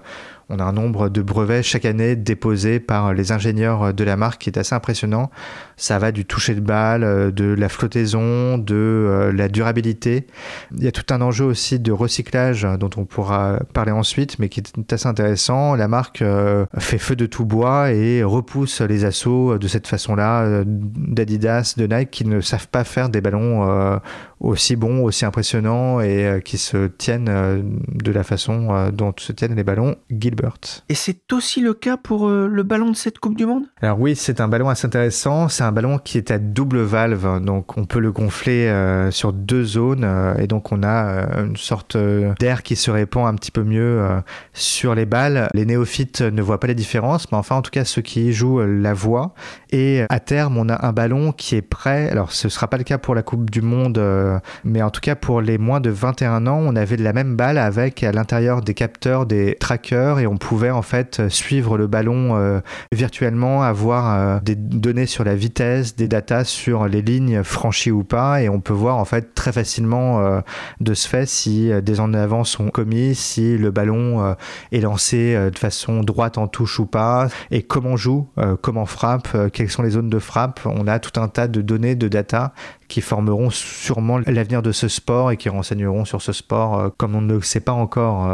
on 0.50 0.60
a 0.60 0.64
un 0.64 0.72
nombre 0.72 1.10
de 1.10 1.22
brevets 1.22 1.62
chaque 1.62 1.84
année 1.84 2.16
déposés 2.16 2.80
par 2.80 3.14
les 3.14 3.32
ingénieurs 3.34 3.94
de 3.94 4.04
la 4.06 4.16
marque 4.16 4.42
qui 4.44 4.50
est 4.50 4.58
assez 4.58 4.74
impressionnant. 4.74 5.30
Ça 5.76 6.00
va 6.00 6.12
du 6.12 6.26
toucher 6.26 6.56
de 6.56 6.62
balle, 6.62 7.04
euh, 7.04 7.32
de 7.32 7.46
la 7.54 7.70
flottaison, 7.70 8.58
de 8.58 8.76
euh, 8.76 9.32
la 9.34 9.50
durabilité. 9.50 10.26
Il 10.76 10.84
y 10.84 10.88
a 10.88 10.92
tout 10.92 11.14
un 11.14 11.22
enjeu 11.22 11.46
aussi 11.46 11.80
de 11.80 11.92
recyclage 11.92 12.68
dont 12.80 12.90
on 12.96 13.06
pourra 13.06 13.60
parler 13.74 13.92
ensuite, 13.92 14.40
mais 14.40 14.48
qui 14.48 14.62
est 14.62 14.94
assez 14.94 15.08
intéressant. 15.08 15.76
La 15.76 15.88
marque 15.88 16.22
euh, 16.22 16.66
fait 16.78 16.98
feu 16.98 17.16
de 17.16 17.26
tout 17.26 17.46
bois 17.46 17.92
et 17.92 18.24
repousse 18.24 18.82
les 18.82 19.04
assauts 19.04 19.58
de 19.58 19.68
cette 19.68 19.88
façon-là 19.88 20.64
d'Adidas, 20.66 21.74
de 21.78 21.88
Nike 21.88 22.12
qui 22.12 22.26
ne 22.26 22.40
savent 22.40 22.70
pas 22.70 22.84
faire 22.84 23.10
des 23.10 23.22
ballons 23.22 24.00
aussi 24.40 24.76
bons, 24.76 25.04
aussi 25.04 25.26
impressionnants 25.26 26.00
et 26.00 26.42
qui 26.44 26.58
se 26.58 26.88
tiennent 26.88 27.64
de 27.94 28.12
la 28.12 28.24
façon 28.24 28.92
dont 28.92 29.14
se 29.18 29.32
tiennent 29.32 29.56
les 29.56 29.64
ballons 29.64 29.96
Et 30.90 30.96
c'est 30.96 31.34
aussi 31.34 31.62
le 31.62 31.74
cas 31.74 31.98
pour 31.98 32.30
le 32.30 32.64
ballon 32.64 32.92
de 32.92 32.96
cette 32.96 33.20
Coupe 33.20 33.36
du 33.36 33.46
Monde? 33.46 33.64
Alors 33.82 34.00
oui, 34.00 34.16
c'est 34.16 34.42
un 34.42 34.48
ballon 34.48 34.70
assez 34.70 34.86
intéressant. 34.86 35.48
C'est 35.50 35.64
un 35.64 35.72
ballon 35.72 35.98
qui 35.98 36.18
est 36.18 36.32
à 36.32 36.40
double 36.40 36.82
valve, 36.82 37.44
donc 37.44 37.78
on 37.78 37.86
peut 37.86 38.00
le 38.00 38.12
gonfler 38.12 38.68
euh, 38.68 39.12
sur 39.12 39.34
deux 39.34 39.64
zones 39.64 40.04
euh, 40.04 40.36
et 40.38 40.48
donc 40.48 40.72
on 40.72 40.84
a 40.84 41.08
euh, 41.08 41.46
une 41.46 41.58
sorte 41.58 41.98
d'air 42.40 42.64
qui 42.64 42.76
se 42.76 42.92
répand 42.92 43.28
un 43.28 43.36
petit 43.36 43.52
peu 43.52 43.64
mieux 43.64 44.08
sur 44.54 44.96
les 44.96 45.06
balles. 45.06 45.48
Les 45.54 45.66
néophytes 45.66 46.22
ne 46.22 46.42
voient 46.42 46.60
pas 46.60 46.68
les 46.68 46.76
différences, 46.76 47.32
mais 47.32 47.38
enfin 47.38 47.56
en 47.56 47.62
tout 47.62 47.72
cas 47.72 47.86
ceux 47.86 48.02
qui 48.02 48.34
jouent 48.34 48.62
la 48.62 48.94
voient. 48.94 49.34
Et 49.72 50.04
à 50.10 50.20
terme, 50.20 50.58
on 50.58 50.70
a 50.70 50.86
un 50.86 50.94
ballon 50.94 51.32
qui 51.32 51.56
est 51.56 51.62
prêt. 51.62 52.10
Alors 52.10 52.32
ce 52.32 52.50
sera 52.50 52.68
pas 52.68 52.78
le 52.78 52.84
cas 52.84 52.98
pour 52.98 53.16
la 53.16 53.24
Coupe 53.24 53.50
du 53.50 53.62
Monde, 53.62 54.02
mais 54.64 54.82
en 54.82 54.90
tout 54.90 55.02
cas 55.02 55.16
pour 55.16 55.42
les 55.42 55.58
moins 55.58 55.80
de 55.80 55.90
21 55.90 56.48
ans, 56.48 56.60
on 56.64 56.76
avait 56.76 56.98
la 56.98 57.14
même 57.14 57.36
balle 57.36 57.58
avec 57.58 58.04
à 58.04 58.12
l'intérieur 58.12 58.62
des 58.62 58.74
capteurs, 58.74 59.26
des 59.26 59.56
trackers 59.60 60.20
et 60.20 60.27
on 60.28 60.38
pouvait 60.38 60.72
en 60.72 60.82
fait 60.82 61.28
suivre 61.30 61.78
le 61.78 61.88
ballon 61.88 62.62
virtuellement, 62.92 63.64
avoir 63.64 64.42
des 64.42 64.56
données 64.56 65.06
sur 65.06 65.24
la 65.24 65.36
vitesse 65.36 65.96
des 65.96 66.08
datas 66.08 66.46
sur 66.46 66.88
les 66.88 67.02
lignes 67.02 67.44
franchies 67.44 67.92
ou 67.92 68.04
pas, 68.04 68.42
et 68.42 68.50
on 68.50 68.60
peut 68.60 68.74
voir 68.74 68.98
en 68.98 69.06
fait 69.06 69.34
très 69.34 69.52
facilement 69.52 70.20
euh, 70.20 70.42
de 70.80 70.94
ce 70.94 71.08
fait 71.08 71.26
si 71.28 71.72
euh, 71.72 71.82
des 71.82 72.00
en 72.00 72.14
avant 72.14 72.44
sont 72.44 72.70
commis, 72.70 73.16
si 73.16 73.58
le 73.58 73.72
ballon 73.72 74.24
euh, 74.24 74.34
est 74.72 74.82
lancé 74.82 75.36
de 75.52 75.58
façon 75.58 76.02
droite 76.02 76.38
en 76.38 76.48
touche 76.48 76.80
ou 76.80 76.86
pas, 76.86 77.28
et 77.52 77.64
comment 77.64 77.96
joue, 77.98 78.28
comment 78.62 78.86
frappe, 78.86 79.30
quelles 79.54 79.70
sont 79.70 79.84
les 79.84 79.92
zones 79.92 80.10
de 80.10 80.20
frappe. 80.20 80.62
On 80.66 80.88
a 80.88 81.00
tout 81.00 81.20
un 81.20 81.28
tas 81.28 81.48
de 81.48 81.62
données, 81.62 81.96
de 81.96 82.08
data 82.08 82.54
qui 82.88 83.02
formeront 83.02 83.50
sûrement 83.50 84.20
l'avenir 84.20 84.62
de 84.62 84.72
ce 84.72 84.88
sport 84.88 85.32
et 85.32 85.38
qui 85.38 85.50
renseigneront 85.50 86.06
sur 86.06 86.22
ce 86.22 86.32
sport 86.32 86.92
comme 86.98 87.16
on 87.16 87.22
ne 87.22 87.36
le 87.36 87.42
sait 87.42 87.60
pas 87.60 87.74
encore. 87.74 88.28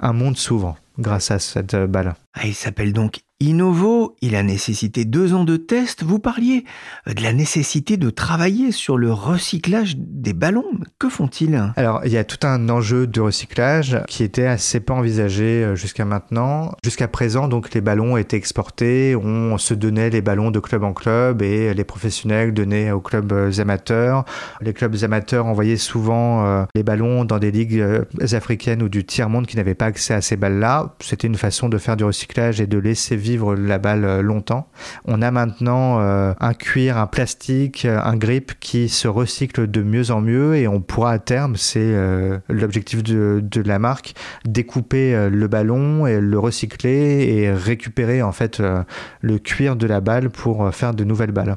un 0.00 0.12
monde 0.12 0.36
s'ouvre 0.36 0.76
grâce 1.00 1.30
à 1.30 1.38
cette 1.38 1.76
balle. 1.76 2.14
Ah, 2.34 2.46
il 2.46 2.54
s'appelle 2.54 2.92
donc 2.92 3.20
Innovo, 3.42 4.16
il 4.20 4.36
a 4.36 4.42
nécessité 4.42 5.06
deux 5.06 5.32
ans 5.32 5.44
de 5.44 5.56
tests. 5.56 6.02
Vous 6.02 6.18
parliez 6.18 6.66
de 7.06 7.22
la 7.22 7.32
nécessité 7.32 7.96
de 7.96 8.10
travailler 8.10 8.70
sur 8.70 8.98
le 8.98 9.10
recyclage 9.10 9.96
des 9.96 10.34
ballons. 10.34 10.66
Que 10.98 11.08
font-ils? 11.08 11.72
Alors, 11.76 12.02
il 12.04 12.12
y 12.12 12.18
a 12.18 12.24
tout 12.24 12.46
un 12.46 12.68
enjeu 12.68 13.06
de 13.06 13.18
recyclage 13.18 13.98
qui 14.08 14.24
était 14.24 14.44
assez 14.44 14.80
pas 14.80 14.92
envisagé 14.92 15.64
euh, 15.64 15.74
jusqu'à 15.74 16.04
maintenant. 16.04 16.72
Jusqu'à 16.84 17.08
présent, 17.08 17.48
donc, 17.48 17.72
les 17.72 17.80
ballons 17.80 18.18
étaient 18.18 18.36
exportés. 18.36 19.16
On 19.16 19.56
se 19.56 19.72
donnait 19.72 20.10
les 20.10 20.20
ballons 20.20 20.50
de 20.50 20.60
club 20.60 20.84
en 20.84 20.92
club 20.92 21.40
et 21.40 21.72
les 21.72 21.84
professionnels 21.84 22.52
donnaient 22.52 22.90
aux 22.90 23.00
clubs 23.00 23.32
amateurs. 23.56 24.26
Les 24.60 24.74
clubs 24.74 24.96
amateurs 25.02 25.46
envoyaient 25.46 25.78
souvent 25.78 26.44
euh, 26.44 26.64
les 26.74 26.82
ballons 26.82 27.24
dans 27.24 27.38
des 27.38 27.52
ligues 27.52 27.80
euh, 27.80 28.04
africaines 28.32 28.82
ou 28.82 28.90
du 28.90 29.06
tiers-monde 29.06 29.46
qui 29.46 29.56
n'avaient 29.56 29.74
pas 29.74 29.86
accès 29.86 30.12
à 30.12 30.20
ces 30.20 30.36
balles-là. 30.36 30.94
C'était 31.00 31.26
une 31.26 31.36
façon 31.36 31.70
de 31.70 31.78
faire 31.78 31.96
du 31.96 32.04
recyclage 32.04 32.60
et 32.60 32.66
de 32.66 32.76
laisser 32.76 33.16
vivre 33.16 33.29
vivre 33.30 33.54
la 33.54 33.78
balle 33.78 34.04
euh, 34.04 34.22
longtemps. 34.22 34.68
On 35.04 35.22
a 35.22 35.30
maintenant 35.30 36.00
euh, 36.00 36.32
un 36.40 36.54
cuir, 36.54 36.98
un 36.98 37.06
plastique, 37.06 37.84
euh, 37.84 38.00
un 38.02 38.16
grip 38.16 38.52
qui 38.58 38.88
se 38.88 39.06
recycle 39.08 39.70
de 39.70 39.82
mieux 39.82 40.10
en 40.10 40.20
mieux 40.20 40.56
et 40.56 40.66
on 40.66 40.80
pourra 40.80 41.12
à 41.12 41.18
terme, 41.18 41.56
c'est 41.56 41.94
l'objectif 42.48 43.02
de, 43.02 43.40
de, 43.42 43.60
la 43.62 43.78
marque, 43.78 44.14
découper 44.44 45.28
le 45.30 45.48
ballon 45.48 46.06
et 46.06 46.20
le 46.20 46.38
recycler 46.38 47.26
et 47.28 47.52
récupérer 47.52 48.22
en 48.22 48.32
fait 48.32 48.62
le 49.20 49.38
cuir 49.38 49.76
de 49.76 49.86
la 49.86 50.00
balle 50.00 50.30
pour 50.30 50.72
faire 50.74 50.94
de 50.94 51.04
nouvelles 51.04 51.32
balles. 51.32 51.56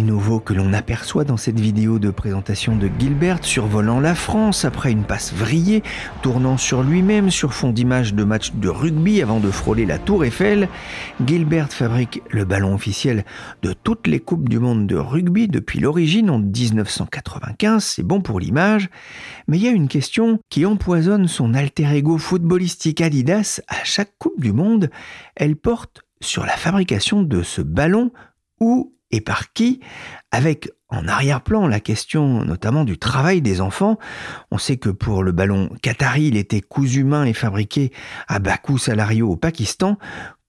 Nouveaux 0.00 0.40
que 0.40 0.54
l'on 0.54 0.72
aperçoit 0.72 1.24
dans 1.24 1.36
cette 1.36 1.60
vidéo 1.60 1.98
de 1.98 2.10
présentation 2.10 2.76
de 2.76 2.90
Gilbert 2.98 3.44
survolant 3.44 4.00
la 4.00 4.14
France 4.14 4.64
après 4.64 4.90
une 4.90 5.04
passe 5.04 5.34
vrillée, 5.34 5.82
tournant 6.22 6.56
sur 6.56 6.82
lui-même 6.82 7.30
sur 7.30 7.52
fond 7.52 7.70
d'image 7.70 8.14
de 8.14 8.24
match 8.24 8.52
de 8.54 8.68
rugby 8.70 9.20
avant 9.20 9.38
de 9.38 9.50
frôler 9.50 9.84
la 9.84 9.98
tour 9.98 10.24
Eiffel, 10.24 10.68
Gilbert 11.24 11.70
fabrique 11.70 12.22
le 12.30 12.44
ballon 12.44 12.74
officiel 12.74 13.24
de 13.62 13.74
toutes 13.74 14.06
les 14.06 14.18
coupes 14.18 14.48
du 14.48 14.58
monde 14.58 14.86
de 14.86 14.96
rugby 14.96 15.46
depuis 15.46 15.78
l'origine 15.78 16.30
en 16.30 16.38
1995, 16.38 17.84
c'est 17.84 18.02
bon 18.02 18.22
pour 18.22 18.40
l'image, 18.40 18.88
mais 19.46 19.58
il 19.58 19.64
y 19.64 19.68
a 19.68 19.72
une 19.72 19.88
question 19.88 20.40
qui 20.48 20.64
empoisonne 20.64 21.28
son 21.28 21.52
alter 21.52 21.94
ego 21.94 22.16
footballistique 22.16 23.02
Adidas 23.02 23.60
à 23.68 23.84
chaque 23.84 24.16
coupe 24.18 24.40
du 24.40 24.52
monde, 24.52 24.90
elle 25.36 25.56
porte 25.56 26.02
sur 26.20 26.46
la 26.46 26.56
fabrication 26.56 27.22
de 27.22 27.42
ce 27.42 27.60
ballon 27.60 28.10
ou 28.58 28.94
et 29.12 29.20
par 29.20 29.52
qui, 29.52 29.80
avec 30.30 30.70
en 30.88 31.08
arrière-plan 31.08 31.66
la 31.66 31.80
question 31.80 32.44
notamment 32.44 32.84
du 32.84 32.98
travail 32.98 33.40
des 33.40 33.60
enfants. 33.60 33.98
On 34.50 34.58
sait 34.58 34.76
que 34.76 34.90
pour 34.90 35.22
le 35.22 35.32
ballon 35.32 35.70
Qatari, 35.82 36.24
il 36.24 36.36
était 36.36 36.60
cousu 36.60 37.04
main 37.04 37.24
et 37.24 37.32
fabriqué 37.32 37.92
à 38.28 38.38
bas 38.38 38.58
coût 38.58 38.78
salariaux 38.78 39.30
au 39.30 39.36
Pakistan. 39.36 39.98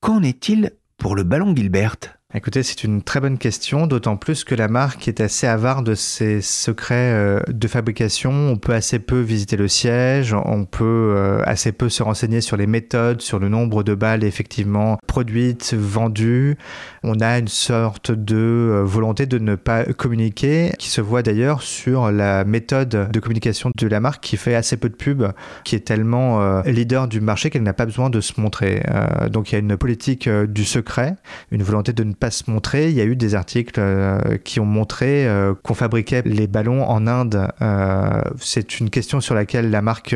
Qu'en 0.02 0.22
est-il 0.22 0.72
pour 0.98 1.16
le 1.16 1.24
ballon 1.24 1.56
Gilbert 1.56 1.98
Écoutez, 2.36 2.64
c'est 2.64 2.84
une 2.84 3.04
très 3.04 3.20
bonne 3.20 3.38
question, 3.38 3.86
d'autant 3.86 4.18
plus 4.18 4.44
que 4.44 4.56
la 4.56 4.68
marque 4.68 5.08
est 5.08 5.22
assez 5.22 5.46
avare 5.46 5.84
de 5.84 5.94
ses 5.94 6.42
secrets 6.42 6.96
euh, 7.14 7.40
de 7.48 7.68
fabrication. 7.68 8.32
On 8.32 8.58
peut 8.58 8.74
assez 8.74 8.98
peu 8.98 9.20
visiter 9.20 9.56
le 9.56 9.68
siège, 9.68 10.34
on 10.34 10.66
peut 10.66 11.14
euh, 11.16 11.44
assez 11.46 11.72
peu 11.72 11.90
se 11.90 12.02
renseigner 12.02 12.42
sur 12.42 12.58
les 12.58 12.66
méthodes, 12.66 13.22
sur 13.22 13.38
le 13.38 13.50
nombre 13.50 13.84
de 13.84 13.94
balles 13.94 14.24
effectivement 14.24 14.98
produites, 15.06 15.76
vendues. 15.76 16.58
On 17.04 17.20
a 17.20 17.38
une 17.38 17.48
sorte 17.48 18.10
de 18.10 18.36
euh, 18.36 18.84
volonté 18.84 19.28
de 19.28 19.38
ne 19.38 19.54
pas 19.54 19.84
communiquer, 19.84 20.72
qui 20.80 20.90
se 20.90 21.02
voit 21.02 21.22
d'ailleurs 21.22 21.62
sur 21.62 22.12
la 22.12 22.46
méthode 22.46 23.12
de 23.12 23.20
communication 23.20 23.70
de 23.78 23.88
la 23.88 24.00
marque 24.00 24.24
qui 24.24 24.38
fait 24.38 24.56
assez 24.56 24.78
peu 24.78 24.90
de 24.90 24.96
pub, 24.96 25.24
qui 25.64 25.76
est 25.76 25.86
tellement 25.86 26.64
leader 26.64 27.08
du 27.08 27.22
marché 27.22 27.52
qu'elle 27.52 27.62
n'a 27.62 27.74
pas 27.74 27.86
besoin 27.86 28.10
de 28.10 28.22
se 28.22 28.42
montrer. 28.42 28.82
donc 29.30 29.52
il 29.52 29.54
y 29.54 29.56
a 29.58 29.60
une 29.60 29.78
politique 29.78 30.28
du 30.28 30.66
secret, 30.66 31.16
une 31.52 31.62
volonté 31.62 31.94
de 31.94 32.04
ne 32.04 32.14
pas 32.24 32.32
se 32.32 32.50
montrer. 32.50 32.90
Il 32.90 32.96
y 32.96 33.02
a 33.02 33.04
eu 33.04 33.18
des 33.18 33.36
articles 33.36 33.78
euh, 33.78 34.38
qui 34.46 34.62
ont 34.62 34.66
montré 34.66 35.28
euh, 35.28 35.54
qu'on 35.62 35.74
fabriquait 35.74 36.22
les 36.24 36.48
ballons 36.48 36.82
en 36.88 37.06
Inde. 37.06 37.50
Euh, 37.62 38.22
c'est 38.40 38.80
une 38.80 38.90
question 38.90 39.20
sur 39.20 39.36
laquelle 39.36 39.70
la 39.70 39.82
marque 39.82 40.16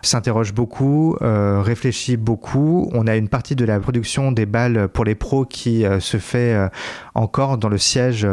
s'interroge 0.00 0.54
beaucoup, 0.54 1.16
réfléchit 1.20 2.16
beaucoup. 2.16 2.88
On 2.94 3.06
a 3.06 3.16
une 3.16 3.28
partie 3.28 3.56
de 3.56 3.66
la 3.66 3.78
production 3.78 4.32
des 4.32 4.46
balles 4.46 4.88
pour 4.88 5.04
les 5.04 5.14
pros 5.14 5.44
qui 5.44 5.84
se 6.00 6.16
fait 6.16 6.56
encore 7.14 7.58
dans 7.58 7.68
le 7.68 7.78
siège, 7.78 8.26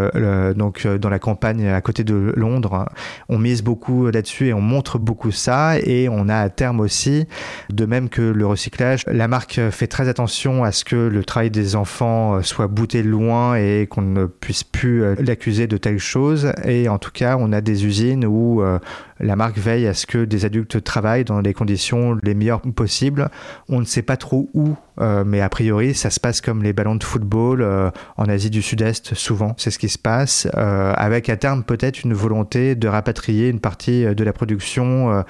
donc 0.56 0.88
dans 0.88 1.10
la 1.10 1.20
campagne 1.20 1.68
à 1.68 1.82
côté 1.82 2.04
de 2.04 2.34
Londres. 2.38 2.86
On 3.28 3.38
mise 3.38 3.62
beaucoup 3.62 4.08
là-dessus 4.08 4.48
et 4.48 4.54
on 4.54 4.62
montre 4.62 5.00
beaucoup 5.00 5.32
ça. 5.32 5.80
Et 5.80 6.08
on 6.10 6.30
a 6.30 6.38
à 6.38 6.50
terme 6.50 6.80
aussi, 6.80 7.28
de 7.70 7.86
même 7.86 8.10
que 8.10 8.22
le 8.22 8.46
recyclage, 8.46 9.04
la 9.08 9.28
marque 9.28 9.60
fait 9.72 9.88
très 9.88 10.08
attention 10.08 10.64
à 10.64 10.72
ce 10.72 10.86
que 10.86 10.96
le 10.96 11.24
travail 11.24 11.52
des 11.52 11.76
enfants 11.76 12.42
soit 12.42 12.68
bouté 12.68 13.01
loin 13.04 13.56
et 13.56 13.88
qu'on 13.90 14.02
ne 14.02 14.26
puisse 14.26 14.64
plus 14.64 15.04
euh, 15.04 15.16
l'accuser 15.20 15.68
de 15.68 15.78
telle 15.78 16.00
chose. 16.00 16.52
Et 16.66 16.90
en 16.90 16.98
tout 16.98 17.12
cas, 17.12 17.38
on 17.40 17.52
a 17.52 17.62
des 17.62 17.86
usines 17.86 18.26
où 18.26 18.62
euh, 18.62 18.80
la 19.22 19.36
marque 19.36 19.58
veille 19.58 19.88
à 19.88 19.94
ce 19.94 20.06
que 20.06 20.26
des 20.26 20.46
adultes 20.46 20.84
travaillent 20.84 21.26
dans 21.26 21.42
les 21.42 21.54
conditions 21.54 22.18
les 22.24 22.34
meilleures 22.34 22.62
possibles. 22.62 23.30
On 23.70 23.80
ne 23.80 23.86
sait 23.86 24.02
pas 24.02 24.18
trop 24.18 24.50
où, 24.54 24.76
euh, 25.00 25.24
mais 25.26 25.42
a 25.42 25.50
priori, 25.50 25.94
ça 25.94 26.10
se 26.10 26.20
passe 26.20 26.42
comme 26.42 26.64
les 26.64 26.74
ballons 26.74 26.96
de 26.96 27.04
football 27.04 27.66
en 28.18 28.26
Asie 28.26 28.50
du 28.50 28.62
Sud-Est, 28.62 29.14
souvent, 29.14 29.54
c'est 29.58 29.72
ce 29.72 29.80
qui 29.80 29.90
se 29.90 29.98
passe, 29.98 30.48
avec 30.54 31.30
à 31.30 31.38
terme 31.38 31.64
peut-être 31.64 32.04
une 32.04 32.14
volonté 32.14 32.76
de 32.76 32.88
rapatrier 32.88 33.50
une 33.50 33.60
partie 33.60 34.04
de 34.04 34.24
la 34.24 34.34
production 34.34 35.24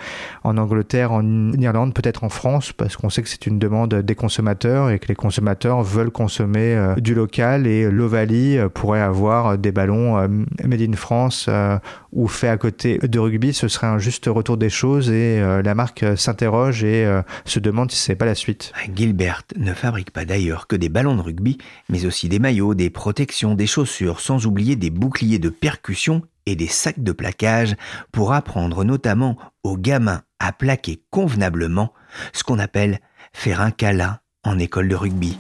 en 0.44 0.58
Angleterre, 0.58 1.12
en 1.12 1.52
Irlande, 1.54 1.94
peut-être 1.94 2.24
en 2.24 2.30
France, 2.30 2.72
parce 2.74 2.96
qu'on 2.96 3.10
sait 3.10 3.22
que 3.22 3.30
c'est 3.30 3.48
une 3.48 3.60
demande 3.60 3.94
des 3.94 4.16
consommateurs 4.16 4.90
et 4.90 5.00
que 5.00 5.08
les 5.08 5.16
consommateurs 5.16 5.82
veulent 5.84 6.12
consommer 6.12 6.96
du 6.98 7.14
local 7.14 7.68
et 7.68 7.90
l'Ovalie 7.90 8.58
euh, 8.62 8.70
pourrait 8.70 9.02
avoir 9.02 9.58
des 9.58 9.72
ballons 9.72 10.18
euh, 10.18 10.28
made 10.64 10.82
in 10.82 10.94
France 10.94 11.46
euh, 11.50 11.78
ou 12.14 12.28
fait 12.28 12.48
à 12.48 12.58
côté 12.58 12.98
de 12.98 13.20
rugby. 13.20 13.54
Un 13.84 13.98
juste 13.98 14.26
retour 14.28 14.58
des 14.58 14.70
choses 14.70 15.10
et 15.10 15.40
la 15.40 15.76
marque 15.76 16.06
s'interroge 16.18 16.84
et 16.84 17.08
se 17.46 17.60
demande 17.60 17.92
si 17.92 17.98
c'est 17.98 18.16
pas 18.16 18.26
la 18.26 18.36
suite. 18.36 18.72
Gilbert 18.96 19.44
ne 19.58 19.74
fabrique 19.74 20.12
pas 20.12 20.26
d'ailleurs 20.26 20.68
que 20.68 20.76
des 20.76 20.90
ballons 20.90 21.16
de 21.16 21.22
rugby, 21.22 21.58
mais 21.90 22.06
aussi 22.06 22.30
des 22.30 22.40
maillots, 22.40 22.74
des 22.74 22.90
protections, 22.90 23.56
des 23.56 23.68
chaussures, 23.68 24.20
sans 24.20 24.46
oublier 24.46 24.76
des 24.76 24.90
boucliers 24.90 25.40
de 25.40 25.50
percussion 25.50 26.22
et 26.46 26.56
des 26.56 26.68
sacs 26.68 27.04
de 27.04 27.12
plaquage 27.12 27.76
pour 28.12 28.34
apprendre 28.34 28.84
notamment 28.84 29.38
aux 29.64 29.78
gamins 29.78 30.22
à 30.40 30.52
plaquer 30.52 31.04
convenablement, 31.10 31.94
ce 32.34 32.44
qu'on 32.44 32.60
appelle 32.60 33.00
faire 33.34 33.62
un 33.62 33.72
câlin 33.72 34.20
en 34.44 34.58
école 34.60 34.88
de 34.88 34.96
rugby. 34.96 35.38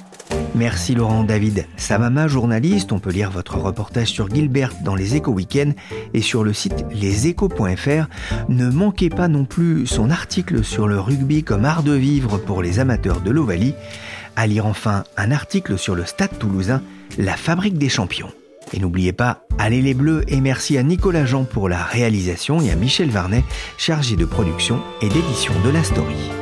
Merci 0.53 0.95
Laurent 0.95 1.23
David 1.23 1.65
Samama, 1.77 2.27
journaliste. 2.27 2.91
On 2.91 2.99
peut 2.99 3.11
lire 3.11 3.31
votre 3.31 3.57
reportage 3.57 4.09
sur 4.09 4.29
Gilbert 4.29 4.73
dans 4.83 4.95
les 4.95 5.15
Échos 5.15 5.31
Week-end 5.31 5.71
et 6.13 6.21
sur 6.21 6.43
le 6.43 6.53
site 6.53 6.85
leséchos.fr. 6.91 8.07
Ne 8.49 8.69
manquez 8.69 9.09
pas 9.09 9.27
non 9.27 9.45
plus 9.45 9.87
son 9.87 10.09
article 10.09 10.63
sur 10.63 10.87
le 10.87 10.99
rugby 10.99 11.43
comme 11.43 11.65
art 11.65 11.83
de 11.83 11.93
vivre 11.93 12.37
pour 12.37 12.61
les 12.61 12.79
amateurs 12.79 13.21
de 13.21 13.31
l'Ovalie. 13.31 13.73
À 14.35 14.45
lire 14.45 14.65
enfin 14.65 15.03
un 15.17 15.31
article 15.31 15.77
sur 15.77 15.95
le 15.95 16.05
Stade 16.05 16.37
toulousain, 16.37 16.81
la 17.17 17.37
fabrique 17.37 17.77
des 17.77 17.89
champions. 17.89 18.31
Et 18.73 18.79
n'oubliez 18.79 19.13
pas, 19.13 19.45
allez 19.57 19.81
les 19.81 19.93
bleus 19.93 20.23
et 20.27 20.39
merci 20.39 20.77
à 20.77 20.83
Nicolas 20.83 21.25
Jean 21.25 21.43
pour 21.43 21.67
la 21.67 21.83
réalisation 21.83 22.61
et 22.61 22.71
à 22.71 22.75
Michel 22.75 23.09
Varnet, 23.09 23.43
chargé 23.77 24.15
de 24.15 24.25
production 24.25 24.81
et 25.01 25.09
d'édition 25.09 25.53
de 25.65 25.69
la 25.69 25.83
story. 25.83 26.40